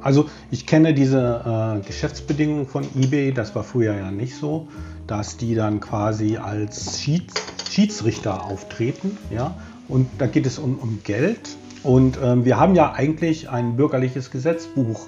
Also 0.00 0.30
ich 0.50 0.64
kenne 0.64 0.94
diese 0.94 1.78
äh, 1.78 1.86
Geschäftsbedingungen 1.86 2.66
von 2.66 2.84
eBay, 2.98 3.30
das 3.30 3.54
war 3.54 3.64
früher 3.64 3.94
ja 3.94 4.10
nicht 4.10 4.34
so, 4.34 4.66
dass 5.06 5.36
die 5.36 5.54
dann 5.54 5.78
quasi 5.80 6.38
als 6.38 6.98
Schieds 6.98 7.34
Schiedsrichter 7.70 8.46
auftreten. 8.46 9.18
Ja? 9.30 9.54
Und 9.88 10.08
da 10.16 10.26
geht 10.26 10.46
es 10.46 10.58
um, 10.58 10.78
um 10.78 11.00
Geld. 11.04 11.50
Und 11.82 12.18
ähm, 12.22 12.44
wir 12.44 12.58
haben 12.58 12.74
ja 12.74 12.92
eigentlich 12.92 13.48
ein 13.48 13.76
bürgerliches 13.76 14.30
Gesetzbuch. 14.30 15.06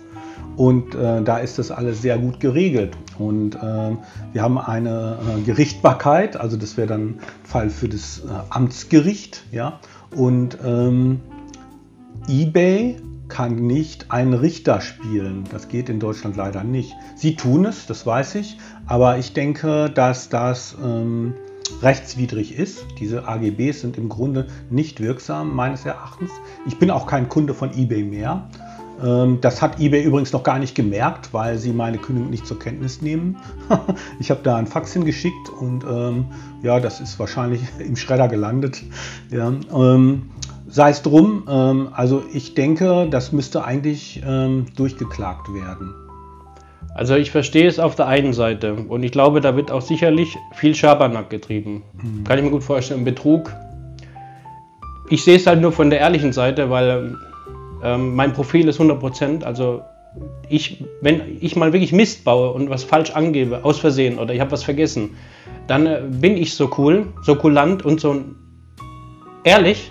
Und 0.57 0.95
äh, 0.95 1.23
da 1.23 1.39
ist 1.39 1.59
das 1.59 1.71
alles 1.71 2.03
sehr 2.03 2.19
gut 2.19 2.41
geregelt. 2.41 2.97
Und 3.19 3.57
ähm, 3.63 3.99
wir 4.33 4.43
haben 4.43 4.59
eine 4.59 5.19
äh, 5.39 5.41
Gerichtbarkeit, 5.43 6.37
also 6.37 6.57
das 6.57 6.77
wäre 6.77 6.89
dann 6.89 7.19
Fall 7.45 7.71
für 7.71 7.89
das 7.89 8.21
äh, 8.21 8.29
Amtsgericht. 8.51 9.45
Ja? 9.53 9.81
Und 10.15 10.59
ähm, 10.65 11.21
eBay 12.29 12.97
kann 13.29 13.57
nicht 13.57 14.11
einen 14.11 14.35
Richter 14.35 14.81
spielen. 14.81 15.45
Das 15.51 15.69
geht 15.69 15.89
in 15.89 16.01
Deutschland 16.01 16.37
leider 16.37 16.65
nicht. 16.65 16.95
Sie 17.17 17.37
tun 17.37 17.65
es, 17.65 17.87
das 17.87 18.05
weiß 18.05 18.35
ich, 18.35 18.59
aber 18.87 19.19
ich 19.19 19.33
denke, 19.33 19.89
dass 19.89 20.29
das 20.29 20.77
ähm, 20.85 21.35
rechtswidrig 21.83 22.59
ist. 22.59 22.85
Diese 22.99 23.27
AGBs 23.27 23.81
sind 23.81 23.97
im 23.99 24.09
Grunde 24.09 24.47
nicht 24.71 25.01
wirksam, 25.01 25.55
meines 25.55 25.85
Erachtens. 25.87 26.31
Ich 26.67 26.79
bin 26.79 26.91
auch 26.91 27.07
kein 27.07 27.29
Kunde 27.29 27.55
von 27.55 27.73
eBay 27.73 28.03
mehr. 28.03 28.49
Ähm, 29.03 29.39
das 29.41 29.63
hat 29.63 29.81
eBay 29.81 30.03
übrigens 30.03 30.33
noch 30.33 30.43
gar 30.43 30.59
nicht 30.59 30.75
gemerkt, 30.75 31.33
weil 31.33 31.59
sie 31.59 31.73
meine 31.73 31.99
Kündigung 31.99 32.31
nicht 32.31 32.47
zur 32.47 32.59
Kenntnis 32.59 33.01
nehmen. 33.03 33.37
ich 34.21 34.31
habe 34.31 34.41
da 34.43 34.57
ein 34.57 34.67
Fax 34.67 34.93
hingeschickt 34.93 35.49
und 35.49 35.85
ähm, 35.85 36.27
ja, 36.63 36.81
das 36.81 37.01
ist 37.01 37.19
wahrscheinlich 37.19 37.63
im 37.79 37.97
Schredder 37.97 38.29
gelandet. 38.29 38.83
Ja, 39.31 39.53
ähm, 39.75 40.31
sei 40.69 40.91
es 40.91 41.03
drum, 41.03 41.45
ähm, 41.49 41.89
also 41.93 42.23
ich 42.33 42.55
denke, 42.55 43.09
das 43.11 43.33
müsste 43.33 43.65
eigentlich 43.65 44.23
ähm, 44.27 44.67
durchgeklagt 44.77 45.53
werden. 45.53 45.95
Also 46.95 47.15
ich 47.15 47.31
verstehe 47.31 47.69
es 47.69 47.79
auf 47.79 47.95
der 47.95 48.09
einen 48.09 48.33
Seite 48.33 48.75
und 48.75 49.03
ich 49.03 49.13
glaube, 49.13 49.41
da 49.41 49.57
wird 49.57 49.71
auch 49.71 49.83
sicherlich 49.83 50.37
viel 50.55 50.75
Schabernack 50.75 51.31
getrieben. 51.31 51.83
Kann 52.25 52.39
ich 52.39 52.45
mir 52.45 52.51
gut 52.51 52.65
vorstellen, 52.65 53.05
Betrug. 53.05 53.53
Ich 55.09 55.25
sehe 55.25 55.37
es 55.37 55.47
halt 55.47 55.61
nur 55.61 55.73
von 55.73 55.91
der 55.91 56.01
ehrlichen 56.01 56.33
Seite, 56.33 56.71
weil 56.71 57.17
ähm, 57.83 58.15
mein 58.15 58.33
Profil 58.33 58.69
ist 58.69 58.81
100%. 58.81 59.45
Also 59.45 59.83
ich, 60.49 60.85
wenn 61.01 61.39
ich 61.41 61.57
mal 61.57 61.73
wirklich 61.73 61.93
Mist 61.93 62.25
baue 62.25 62.51
und 62.53 62.71
was 62.71 62.85
falsch 62.85 63.13
angebe, 63.13 63.65
aus 63.65 63.79
Versehen 63.79 64.19
oder 64.19 64.35
ich 64.35 64.41
habe 64.41 64.51
was 64.51 64.65
vergessen, 64.65 65.11
dann 65.67 65.87
äh, 65.87 66.03
bin 66.09 66.37
ich 66.37 66.55
so 66.55 66.71
cool, 66.79 67.07
so 67.23 67.37
kulant 67.37 67.85
und 67.85 68.01
so 68.01 68.21
ehrlich 69.45 69.91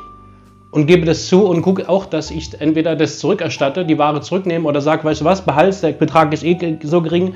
und 0.71 0.85
gebe 0.85 1.05
das 1.05 1.27
zu 1.27 1.45
und 1.45 1.61
gucke 1.61 1.89
auch, 1.89 2.05
dass 2.05 2.31
ich 2.31 2.59
entweder 2.59 2.95
das 2.95 3.19
zurückerstatte, 3.19 3.85
die 3.85 3.97
Ware 3.97 4.21
zurücknehme 4.21 4.67
oder 4.67 4.81
sage, 4.81 5.03
weißt 5.03 5.21
du 5.21 5.25
was, 5.25 5.43
behalte 5.43 5.81
der 5.81 5.93
Betrag 5.93 6.31
ist 6.33 6.43
eh 6.43 6.77
so 6.83 7.01
gering. 7.01 7.33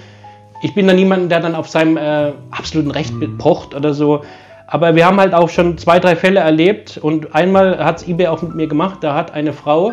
Ich 0.62 0.76
bin 0.76 0.88
da 0.88 0.94
niemand, 0.94 1.32
der 1.32 1.40
dann 1.40 1.56
auf 1.56 1.68
seinem 1.68 1.98
äh, 1.98 2.32
absoluten 2.52 2.92
Recht 2.92 3.14
pocht 3.38 3.76
oder 3.76 3.94
so. 3.94 4.22
Aber 4.68 4.96
wir 4.96 5.06
haben 5.06 5.20
halt 5.20 5.34
auch 5.34 5.50
schon 5.50 5.78
zwei, 5.78 6.00
drei 6.00 6.16
Fälle 6.16 6.40
erlebt 6.40 6.98
und 6.98 7.36
einmal 7.36 7.84
hat 7.84 7.98
es 8.02 8.08
eBay 8.08 8.28
auch 8.28 8.42
mit 8.42 8.56
mir 8.56 8.68
gemacht, 8.68 9.00
da 9.02 9.14
hat 9.14 9.32
eine 9.34 9.52
Frau, 9.52 9.92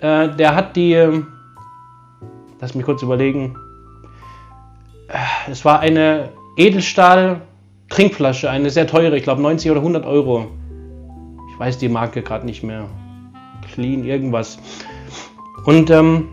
äh, 0.00 0.28
der 0.28 0.54
hat 0.54 0.74
die, 0.76 0.94
ähm, 0.94 1.26
lass 2.60 2.74
mich 2.74 2.84
kurz 2.84 3.02
überlegen, 3.02 3.56
es 5.50 5.64
war 5.64 5.80
eine 5.80 6.30
Edelstahl-Trinkflasche, 6.56 8.48
eine 8.48 8.70
sehr 8.70 8.86
teure, 8.86 9.16
ich 9.16 9.22
glaube 9.24 9.42
90 9.42 9.70
oder 9.70 9.80
100 9.80 10.06
Euro. 10.06 10.46
Weiß 11.60 11.76
die 11.76 11.90
Marke 11.90 12.22
gerade 12.22 12.46
nicht 12.46 12.62
mehr. 12.62 12.86
Clean, 13.74 14.02
irgendwas. 14.02 14.58
Und 15.66 15.90
ähm, 15.90 16.28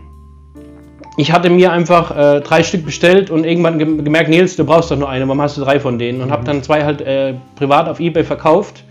ich 1.18 1.32
hatte 1.32 1.50
mir 1.50 1.70
einfach 1.70 2.16
äh, 2.16 2.40
drei 2.40 2.62
Stück 2.62 2.86
bestellt 2.86 3.28
und 3.30 3.44
irgendwann 3.44 3.78
gem- 3.78 4.02
gemerkt, 4.04 4.30
Nils, 4.30 4.56
du 4.56 4.64
brauchst 4.64 4.90
doch 4.90 4.96
nur 4.96 5.10
eine, 5.10 5.28
warum 5.28 5.42
hast 5.42 5.58
du 5.58 5.60
drei 5.60 5.80
von 5.80 5.98
denen? 5.98 6.22
Und 6.22 6.30
habe 6.30 6.44
dann 6.44 6.62
zwei 6.62 6.82
halt 6.82 7.02
äh, 7.02 7.34
privat 7.56 7.90
auf 7.90 8.00
Ebay 8.00 8.24
verkauft. 8.24 8.84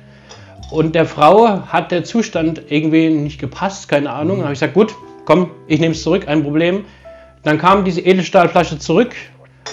Und 0.70 0.94
der 0.94 1.08
Frau 1.08 1.62
hat 1.70 1.90
der 1.90 2.04
Zustand 2.04 2.62
irgendwie 2.70 3.10
nicht 3.10 3.40
gepasst, 3.40 3.90
keine 3.90 4.12
Ahnung. 4.12 4.38
Dann 4.38 4.44
habe 4.44 4.54
ich 4.54 4.60
gesagt, 4.60 4.76
gut, 4.76 4.94
komm, 5.26 5.50
ich 5.66 5.80
nehme 5.80 5.94
es 5.94 6.04
zurück, 6.04 6.28
ein 6.28 6.44
Problem. 6.44 6.86
Dann 7.42 7.58
kam 7.58 7.84
diese 7.84 8.02
Edelstahlflasche 8.02 8.78
zurück 8.78 9.16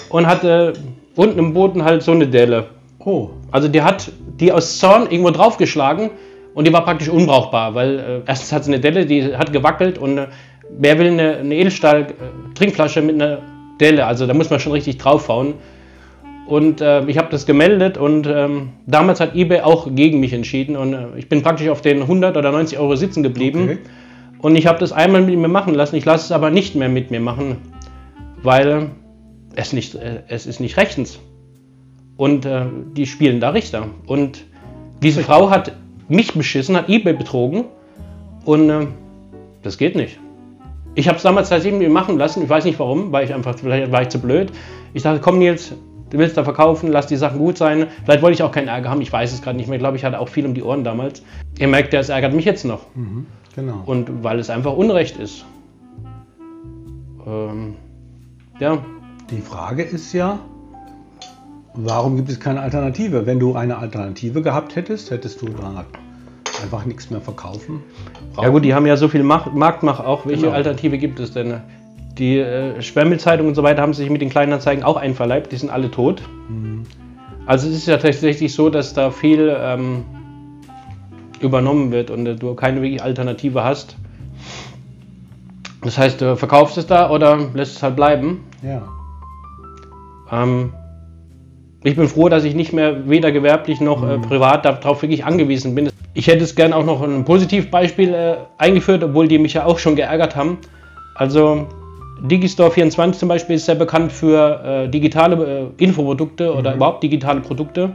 und 0.09 0.25
hatte 0.25 0.73
unten 1.15 1.37
im 1.37 1.53
Boden 1.53 1.83
halt 1.83 2.01
so 2.01 2.11
eine 2.11 2.25
Delle. 2.25 2.69
Oh, 2.97 3.29
Also 3.51 3.67
die 3.67 3.83
hat 3.83 4.11
die 4.39 4.51
aus 4.51 4.79
Zorn 4.79 5.03
irgendwo 5.11 5.29
draufgeschlagen 5.29 6.09
und 6.55 6.65
die 6.65 6.73
war 6.73 6.83
praktisch 6.85 7.09
unbrauchbar, 7.09 7.75
weil 7.75 7.99
äh, 7.99 8.21
erstens 8.25 8.51
hat 8.53 8.63
sie 8.63 8.71
eine 8.71 8.79
Delle, 8.79 9.05
die 9.05 9.35
hat 9.35 9.51
gewackelt 9.51 9.97
und 9.97 10.17
äh, 10.17 10.27
wer 10.69 10.97
will 10.97 11.07
eine, 11.07 11.37
eine 11.37 11.53
Edelstahl-Trinkflasche 11.53 13.01
mit 13.01 13.21
einer 13.21 13.39
Delle, 13.79 14.05
also 14.05 14.25
da 14.25 14.33
muss 14.33 14.49
man 14.49 14.59
schon 14.59 14.71
richtig 14.71 14.97
draufhauen. 14.97 15.55
Und 16.47 16.79
äh, 16.79 17.03
ich 17.07 17.17
habe 17.17 17.27
das 17.29 17.45
gemeldet 17.45 17.97
und 17.97 18.27
ähm, 18.27 18.69
damals 18.85 19.19
hat 19.19 19.35
eBay 19.35 19.61
auch 19.61 19.87
gegen 19.93 20.19
mich 20.19 20.31
entschieden 20.31 20.77
und 20.77 20.93
äh, 20.93 21.07
ich 21.17 21.27
bin 21.27 21.41
praktisch 21.41 21.67
auf 21.69 21.81
den 21.81 22.01
100 22.01 22.37
oder 22.37 22.51
90 22.51 22.79
Euro 22.79 22.95
sitzen 22.95 23.21
geblieben. 23.21 23.63
Okay. 23.63 23.77
Und 24.39 24.55
ich 24.55 24.67
habe 24.67 24.79
das 24.79 24.93
einmal 24.93 25.23
mit 25.23 25.37
mir 25.37 25.47
machen 25.47 25.73
lassen, 25.73 25.95
ich 25.95 26.05
lasse 26.05 26.25
es 26.25 26.31
aber 26.31 26.51
nicht 26.51 26.75
mehr 26.75 26.87
mit 26.87 27.11
mir 27.11 27.19
machen, 27.19 27.57
weil 28.43 28.91
es, 29.55 29.73
nicht, 29.73 29.95
äh, 29.95 30.21
es 30.29 30.45
ist 30.45 30.59
nicht 30.61 30.77
rechtens. 30.77 31.19
Und 32.15 32.45
äh, 32.45 32.65
die 32.95 33.07
spielen 33.07 33.41
da 33.41 33.49
Richter. 33.49 33.87
Und 34.05 34.45
diese 35.01 35.23
Frau 35.23 35.49
hat 35.49 35.73
mich 36.07 36.33
beschissen, 36.33 36.75
hat 36.75 36.89
eBay 36.89 37.13
betrogen 37.13 37.65
und 38.45 38.69
äh, 38.69 38.87
das 39.63 39.77
geht 39.77 39.95
nicht. 39.95 40.19
Ich 40.93 41.07
habe 41.07 41.17
es 41.17 41.23
damals 41.23 41.49
tatsächlich 41.49 41.89
machen 41.89 42.17
lassen, 42.17 42.43
ich 42.43 42.49
weiß 42.49 42.63
nicht 42.63 42.79
warum, 42.79 43.11
weil 43.11 43.25
ich 43.25 43.33
einfach, 43.33 43.57
vielleicht 43.59 43.91
war 43.91 44.01
ich 44.01 44.09
zu 44.09 44.19
blöd. 44.19 44.51
Ich 44.93 45.03
dachte, 45.03 45.19
komm 45.19 45.39
Nils, 45.39 45.73
du 46.09 46.17
willst 46.17 46.37
da 46.37 46.43
verkaufen, 46.43 46.91
lass 46.91 47.07
die 47.07 47.17
Sachen 47.17 47.39
gut 47.39 47.57
sein. 47.57 47.87
Vielleicht 48.05 48.21
wollte 48.21 48.35
ich 48.35 48.43
auch 48.43 48.51
keinen 48.51 48.69
Ärger 48.69 48.89
haben, 48.89 49.01
ich 49.01 49.11
weiß 49.11 49.33
es 49.33 49.41
gerade 49.41 49.57
nicht 49.57 49.67
mehr. 49.67 49.75
Ich 49.75 49.81
glaube, 49.81 49.97
ich 49.97 50.05
hatte 50.05 50.19
auch 50.19 50.29
viel 50.29 50.45
um 50.45 50.53
die 50.53 50.63
Ohren 50.63 50.83
damals. 50.83 51.21
Ihr 51.59 51.67
merkt, 51.67 51.93
es 51.93 52.09
ärgert 52.09 52.33
mich 52.33 52.45
jetzt 52.45 52.63
noch. 52.63 52.81
Mhm, 52.95 53.25
genau. 53.55 53.81
Und 53.85 54.23
weil 54.23 54.39
es 54.39 54.49
einfach 54.49 54.73
Unrecht 54.73 55.17
ist. 55.17 55.45
Ähm, 57.27 57.75
ja. 58.59 58.77
Die 59.31 59.41
Frage 59.41 59.83
ist 59.83 60.13
ja, 60.13 60.39
warum 61.75 62.15
gibt 62.15 62.29
es 62.29 62.39
keine 62.39 62.61
Alternative? 62.61 63.25
Wenn 63.25 63.39
du 63.39 63.55
eine 63.55 63.77
Alternative 63.77 64.41
gehabt 64.41 64.75
hättest, 64.75 65.11
hättest 65.11 65.41
du 65.41 65.47
da 65.47 65.85
einfach 66.61 66.85
nichts 66.85 67.09
mehr 67.09 67.21
verkaufen. 67.21 67.83
Brauchen. 68.33 68.43
Ja 68.43 68.49
gut, 68.49 68.65
die 68.65 68.73
haben 68.73 68.85
ja 68.85 68.97
so 68.97 69.07
viel 69.07 69.23
Marktmacht 69.23 70.03
auch. 70.03 70.25
Welche 70.25 70.43
genau. 70.43 70.55
Alternative 70.55 70.97
gibt 70.97 71.19
es 71.19 71.31
denn? 71.31 71.61
Die 72.17 72.39
äh, 72.39 72.81
Schwemmelzeitung 72.81 73.47
und 73.47 73.55
so 73.55 73.63
weiter 73.63 73.81
haben 73.81 73.93
sich 73.93 74.09
mit 74.09 74.21
den 74.21 74.29
Kleinanzeigen 74.29 74.83
auch 74.83 74.95
einverleibt, 74.95 75.51
die 75.51 75.57
sind 75.57 75.69
alle 75.69 75.91
tot. 75.91 76.21
Mhm. 76.49 76.83
Also 77.45 77.67
es 77.67 77.75
ist 77.75 77.87
ja 77.87 77.97
tatsächlich 77.97 78.53
so, 78.53 78.69
dass 78.69 78.93
da 78.93 79.11
viel 79.11 79.55
ähm, 79.59 80.05
übernommen 81.41 81.91
wird 81.91 82.09
und 82.09 82.25
äh, 82.25 82.35
du 82.35 82.55
keine 82.55 82.81
wirkliche 82.81 83.03
Alternative 83.03 83.63
hast. 83.63 83.97
Das 85.83 85.97
heißt, 85.97 86.21
du 86.21 86.35
verkaufst 86.35 86.77
es 86.77 86.87
da 86.87 87.11
oder 87.11 87.37
lässt 87.53 87.75
es 87.75 87.83
halt 87.83 87.95
bleiben. 87.95 88.45
Ja. 88.63 88.81
Ähm, 90.31 90.73
ich 91.85 91.95
bin 91.95 92.07
froh, 92.07 92.29
dass 92.29 92.43
ich 92.43 92.55
nicht 92.55 92.73
mehr 92.73 93.07
weder 93.07 93.31
gewerblich 93.31 93.79
noch 93.79 94.01
äh, 94.01 94.17
mhm. 94.17 94.23
privat 94.23 94.65
darauf 94.65 95.03
wirklich 95.03 95.23
angewiesen 95.23 95.75
bin. 95.75 95.89
Ich 96.15 96.25
hätte 96.25 96.43
es 96.43 96.55
gerne 96.55 96.75
auch 96.75 96.83
noch 96.83 97.03
ein 97.03 97.23
Positivbeispiel 97.25 98.11
äh, 98.11 98.35
eingeführt, 98.57 99.03
obwohl 99.03 99.27
die 99.27 99.37
mich 99.37 99.53
ja 99.53 99.65
auch 99.65 99.77
schon 99.77 99.95
geärgert 99.95 100.35
haben. 100.35 100.57
Also 101.13 101.67
Digistore 102.21 102.71
24 102.71 103.19
zum 103.19 103.29
Beispiel 103.29 103.57
ist 103.57 103.67
sehr 103.67 103.75
bekannt 103.75 104.11
für 104.11 104.85
äh, 104.85 104.89
digitale 104.89 105.71
äh, 105.77 105.83
Infoprodukte 105.83 106.55
oder 106.55 106.71
mhm. 106.71 106.77
überhaupt 106.77 107.03
digitale 107.03 107.41
Produkte. 107.41 107.91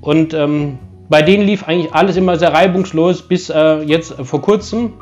Und 0.00 0.32
ähm, 0.32 0.78
bei 1.10 1.20
denen 1.20 1.44
lief 1.44 1.68
eigentlich 1.68 1.92
alles 1.92 2.16
immer 2.16 2.38
sehr 2.38 2.54
reibungslos 2.54 3.20
bis 3.20 3.50
äh, 3.50 3.82
jetzt 3.82 4.14
vor 4.22 4.40
kurzem. 4.40 4.94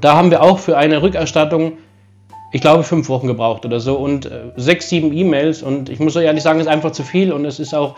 Da 0.00 0.16
haben 0.16 0.30
wir 0.30 0.40
auch 0.40 0.60
für 0.60 0.78
eine 0.78 1.02
Rückerstattung 1.02 1.72
ich 2.52 2.60
glaube, 2.60 2.84
fünf 2.84 3.08
Wochen 3.08 3.26
gebraucht 3.26 3.64
oder 3.64 3.80
so 3.80 3.96
und 3.96 4.26
äh, 4.26 4.52
sechs, 4.56 4.88
sieben 4.88 5.12
E-Mails 5.12 5.62
und 5.62 5.88
ich 5.88 5.98
muss 5.98 6.16
ehrlich 6.16 6.42
sagen, 6.42 6.60
es 6.60 6.66
ist 6.66 6.72
einfach 6.72 6.92
zu 6.92 7.02
viel 7.02 7.32
und 7.32 7.44
es 7.44 7.58
ist 7.58 7.74
auch, 7.74 7.96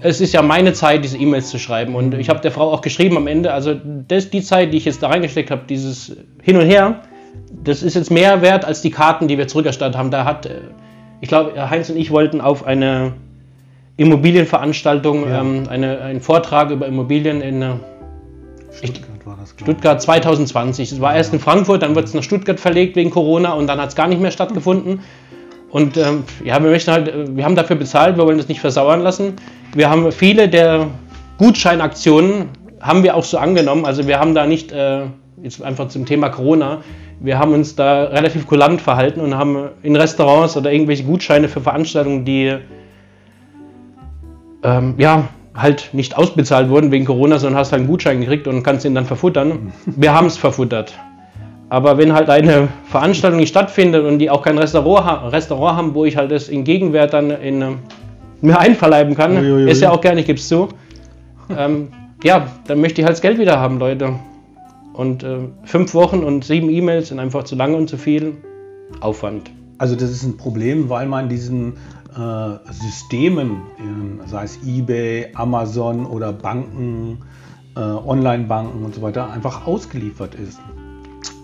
es 0.00 0.20
ist 0.20 0.32
ja 0.32 0.42
meine 0.42 0.72
Zeit, 0.72 1.04
diese 1.04 1.18
E-Mails 1.18 1.50
zu 1.50 1.58
schreiben 1.58 1.94
und 1.94 2.14
ich 2.14 2.28
habe 2.28 2.40
der 2.40 2.52
Frau 2.52 2.72
auch 2.72 2.80
geschrieben 2.80 3.16
am 3.16 3.26
Ende, 3.26 3.52
also 3.52 3.74
das, 3.74 4.30
die 4.30 4.42
Zeit, 4.42 4.72
die 4.72 4.76
ich 4.76 4.84
jetzt 4.84 5.02
da 5.02 5.08
reingesteckt 5.08 5.50
habe, 5.50 5.62
dieses 5.68 6.16
Hin 6.42 6.56
und 6.56 6.66
Her, 6.66 7.02
das 7.64 7.82
ist 7.82 7.94
jetzt 7.94 8.10
mehr 8.10 8.42
wert 8.42 8.64
als 8.64 8.82
die 8.82 8.90
Karten, 8.90 9.28
die 9.28 9.38
wir 9.38 9.48
zurückerstattet 9.48 9.96
haben. 9.96 10.10
Da 10.10 10.24
hat, 10.24 10.46
äh, 10.46 10.60
ich 11.20 11.28
glaube, 11.28 11.70
Heinz 11.70 11.90
und 11.90 11.96
ich 11.96 12.10
wollten 12.10 12.40
auf 12.40 12.64
eine 12.66 13.14
Immobilienveranstaltung, 13.96 15.28
ja. 15.28 15.40
ähm, 15.40 15.64
eine, 15.68 16.00
einen 16.00 16.20
Vortrag 16.20 16.70
über 16.70 16.86
Immobilien 16.86 17.40
in 17.40 17.62
äh, 17.62 17.74
Stuttgart 18.72 19.17
das, 19.17 19.17
Stuttgart 19.56 20.00
2020. 20.00 20.92
Es 20.92 21.00
war 21.00 21.14
erst 21.14 21.32
in 21.32 21.40
Frankfurt, 21.40 21.82
dann 21.82 21.94
wird 21.94 22.06
es 22.06 22.14
nach 22.14 22.22
Stuttgart 22.22 22.60
verlegt 22.60 22.96
wegen 22.96 23.10
Corona 23.10 23.52
und 23.52 23.66
dann 23.66 23.80
hat 23.80 23.90
es 23.90 23.96
gar 23.96 24.08
nicht 24.08 24.20
mehr 24.20 24.30
stattgefunden. 24.30 25.00
Und 25.70 25.96
ähm, 25.96 26.24
ja, 26.44 26.62
wir 26.62 26.70
möchten 26.70 26.92
halt, 26.92 27.08
äh, 27.08 27.36
wir 27.36 27.44
haben 27.44 27.56
dafür 27.56 27.76
bezahlt, 27.76 28.16
wir 28.16 28.24
wollen 28.24 28.38
das 28.38 28.48
nicht 28.48 28.60
versauern 28.60 29.00
lassen. 29.00 29.34
Wir 29.74 29.90
haben 29.90 30.10
viele 30.12 30.48
der 30.48 30.86
Gutscheinaktionen 31.38 32.48
haben 32.80 33.02
wir 33.02 33.16
auch 33.16 33.24
so 33.24 33.38
angenommen. 33.38 33.84
Also 33.84 34.06
wir 34.06 34.18
haben 34.18 34.34
da 34.34 34.46
nicht, 34.46 34.72
äh, 34.72 35.02
jetzt 35.42 35.62
einfach 35.62 35.88
zum 35.88 36.06
Thema 36.06 36.28
Corona, 36.30 36.82
wir 37.20 37.38
haben 37.38 37.52
uns 37.52 37.74
da 37.74 38.04
relativ 38.04 38.46
kulant 38.46 38.80
verhalten 38.80 39.20
und 39.20 39.36
haben 39.36 39.70
in 39.82 39.96
Restaurants 39.96 40.56
oder 40.56 40.72
irgendwelche 40.72 41.02
Gutscheine 41.02 41.48
für 41.48 41.60
Veranstaltungen, 41.60 42.24
die 42.24 42.56
ähm, 44.62 44.94
ja, 44.98 45.28
halt 45.60 45.90
nicht 45.92 46.16
ausbezahlt 46.16 46.70
wurden 46.70 46.90
wegen 46.90 47.04
Corona, 47.04 47.38
sondern 47.38 47.58
hast 47.58 47.72
halt 47.72 47.80
einen 47.80 47.88
Gutschein 47.88 48.20
gekriegt 48.20 48.46
und 48.46 48.62
kannst 48.62 48.84
ihn 48.84 48.94
dann 48.94 49.06
verfuttern. 49.06 49.72
Wir 49.86 50.14
haben 50.14 50.26
es 50.26 50.36
verfuttert. 50.36 50.94
Aber 51.68 51.98
wenn 51.98 52.14
halt 52.14 52.30
eine 52.30 52.68
Veranstaltung 52.86 53.40
nicht 53.40 53.50
stattfindet 53.50 54.04
und 54.04 54.18
die 54.18 54.30
auch 54.30 54.42
kein 54.42 54.56
Restaurant, 54.56 55.32
Restaurant 55.32 55.76
haben, 55.76 55.94
wo 55.94 56.04
ich 56.04 56.16
halt 56.16 56.30
das 56.30 56.48
in 56.48 56.64
Gegenwert 56.64 57.12
dann 57.12 57.30
in, 57.30 57.60
äh, 57.60 57.70
mir 58.40 58.58
einverleiben 58.58 59.14
kann, 59.14 59.36
Uiuiui. 59.36 59.70
ist 59.70 59.82
ja 59.82 59.90
auch 59.90 60.00
gerne, 60.00 60.20
ich 60.20 60.26
gebe 60.26 60.38
es 60.38 60.48
zu, 60.48 60.68
ähm, 61.56 61.88
ja, 62.22 62.46
dann 62.66 62.80
möchte 62.80 63.00
ich 63.00 63.06
halt 63.06 63.16
das 63.16 63.20
Geld 63.20 63.38
wieder 63.38 63.60
haben, 63.60 63.78
Leute. 63.78 64.14
Und 64.94 65.22
äh, 65.22 65.38
fünf 65.64 65.94
Wochen 65.94 66.24
und 66.24 66.44
sieben 66.44 66.70
E-Mails 66.70 67.08
sind 67.08 67.20
einfach 67.20 67.44
zu 67.44 67.54
lange 67.54 67.76
und 67.76 67.88
zu 67.88 67.98
viel 67.98 68.36
Aufwand. 69.00 69.50
Also 69.78 69.94
das 69.94 70.10
ist 70.10 70.24
ein 70.24 70.36
Problem, 70.36 70.88
weil 70.90 71.06
man 71.06 71.28
diesen 71.28 71.74
äh, 72.18 72.72
Systemen, 72.72 73.62
sei 74.26 74.44
es 74.44 74.58
eBay, 74.66 75.28
Amazon 75.34 76.04
oder 76.04 76.32
Banken, 76.32 77.18
äh, 77.76 77.80
Online-Banken 77.80 78.84
und 78.84 78.94
so 78.94 79.02
weiter, 79.02 79.30
einfach 79.30 79.66
ausgeliefert 79.66 80.34
ist. 80.34 80.58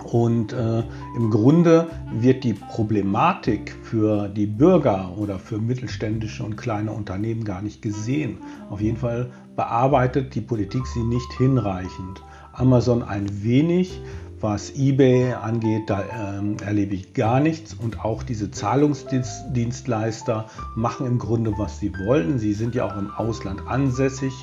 Und 0.04 0.52
äh, 0.52 0.82
im 1.16 1.30
Grunde 1.30 1.88
wird 2.12 2.44
die 2.44 2.54
Problematik 2.54 3.74
für 3.82 4.28
die 4.28 4.46
Bürger 4.46 5.12
oder 5.16 5.38
für 5.38 5.58
mittelständische 5.58 6.44
und 6.44 6.56
kleine 6.56 6.92
Unternehmen 6.92 7.44
gar 7.44 7.62
nicht 7.62 7.80
gesehen. 7.80 8.38
Auf 8.70 8.80
jeden 8.80 8.98
Fall 8.98 9.30
bearbeitet 9.56 10.34
die 10.34 10.40
Politik 10.40 10.86
sie 10.86 11.02
nicht 11.02 11.32
hinreichend. 11.38 12.22
Amazon 12.52 13.02
ein 13.02 13.26
wenig, 13.42 14.00
was 14.44 14.76
eBay 14.76 15.32
angeht, 15.32 15.88
da 15.88 16.36
ähm, 16.36 16.58
erlebe 16.62 16.94
ich 16.94 17.14
gar 17.14 17.40
nichts. 17.40 17.72
Und 17.72 18.04
auch 18.04 18.22
diese 18.22 18.50
Zahlungsdienstleister 18.50 20.50
machen 20.76 21.06
im 21.06 21.18
Grunde, 21.18 21.54
was 21.56 21.80
sie 21.80 21.90
wollen. 22.06 22.38
Sie 22.38 22.52
sind 22.52 22.74
ja 22.74 22.84
auch 22.84 22.96
im 22.96 23.10
Ausland 23.10 23.66
ansässig 23.66 24.34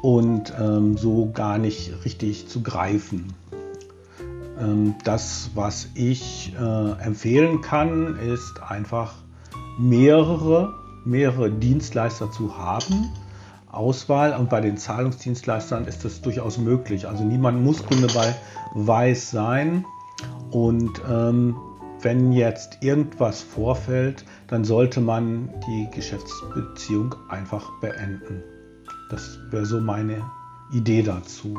und 0.00 0.54
ähm, 0.58 0.96
so 0.96 1.32
gar 1.34 1.58
nicht 1.58 2.04
richtig 2.04 2.46
zu 2.46 2.62
greifen. 2.62 3.34
Ähm, 4.60 4.94
das, 5.02 5.50
was 5.56 5.88
ich 5.94 6.54
äh, 6.56 6.92
empfehlen 7.02 7.62
kann, 7.62 8.16
ist 8.18 8.62
einfach 8.62 9.12
mehrere, 9.76 10.72
mehrere 11.04 11.50
Dienstleister 11.50 12.30
zu 12.30 12.56
haben 12.56 13.10
Auswahl 13.72 14.34
und 14.38 14.50
bei 14.50 14.60
den 14.60 14.76
Zahlungsdienstleistern 14.76 15.86
ist 15.86 16.04
das 16.04 16.20
durchaus 16.20 16.58
möglich. 16.58 17.08
Also 17.08 17.24
niemand 17.24 17.62
muss 17.62 17.84
Kunde 17.84 18.06
bei 18.14 18.34
Weiß 18.74 19.30
sein 19.30 19.84
und 20.50 21.00
ähm, 21.10 21.56
wenn 22.02 22.32
jetzt 22.32 22.78
irgendwas 22.82 23.42
vorfällt, 23.42 24.24
dann 24.48 24.64
sollte 24.64 25.00
man 25.00 25.48
die 25.66 25.88
Geschäftsbeziehung 25.94 27.14
einfach 27.28 27.70
beenden. 27.80 28.42
Das 29.10 29.38
wäre 29.50 29.66
so 29.66 29.80
meine 29.80 30.22
Idee 30.72 31.02
dazu. 31.02 31.56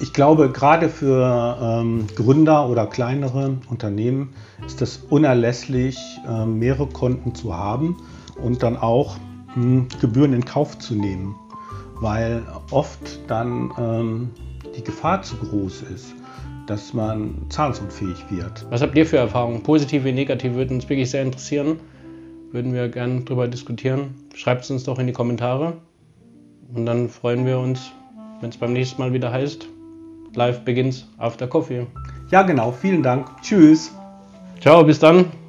Ich 0.00 0.12
glaube, 0.12 0.50
gerade 0.50 0.88
für 0.88 1.58
ähm, 1.60 2.06
Gründer 2.16 2.68
oder 2.68 2.86
kleinere 2.86 3.58
Unternehmen 3.68 4.30
ist 4.66 4.82
es 4.82 4.96
unerlässlich, 5.10 5.98
äh, 6.26 6.46
mehrere 6.46 6.88
Konten 6.88 7.34
zu 7.34 7.56
haben 7.56 7.96
und 8.42 8.62
dann 8.62 8.76
auch 8.76 9.16
Gebühren 10.00 10.32
in 10.32 10.44
Kauf 10.44 10.78
zu 10.78 10.94
nehmen, 10.94 11.34
weil 12.00 12.42
oft 12.70 13.20
dann 13.28 13.70
ähm, 13.78 14.30
die 14.76 14.82
Gefahr 14.82 15.22
zu 15.22 15.36
groß 15.36 15.82
ist, 15.94 16.14
dass 16.66 16.92
man 16.92 17.34
zahlungsunfähig 17.48 18.24
wird. 18.30 18.66
Was 18.70 18.82
habt 18.82 18.96
ihr 18.96 19.06
für 19.06 19.18
Erfahrungen? 19.18 19.62
Positive, 19.62 20.12
negative 20.12 20.54
würden 20.54 20.76
uns 20.76 20.88
wirklich 20.88 21.10
sehr 21.10 21.22
interessieren. 21.22 21.78
Würden 22.52 22.72
wir 22.74 22.88
gerne 22.88 23.22
darüber 23.22 23.48
diskutieren. 23.48 24.14
Schreibt 24.34 24.64
es 24.64 24.70
uns 24.70 24.84
doch 24.84 24.98
in 24.98 25.06
die 25.06 25.12
Kommentare. 25.12 25.74
Und 26.74 26.86
dann 26.86 27.08
freuen 27.08 27.46
wir 27.46 27.58
uns, 27.58 27.92
wenn 28.40 28.50
es 28.50 28.56
beim 28.56 28.72
nächsten 28.72 29.00
Mal 29.00 29.12
wieder 29.12 29.32
heißt, 29.32 29.66
Live 30.34 30.60
begins 30.64 31.06
after 31.18 31.46
Coffee. 31.46 31.86
Ja, 32.30 32.42
genau. 32.42 32.72
Vielen 32.72 33.02
Dank. 33.02 33.26
Tschüss. 33.42 33.92
Ciao, 34.60 34.84
bis 34.84 34.98
dann. 34.98 35.41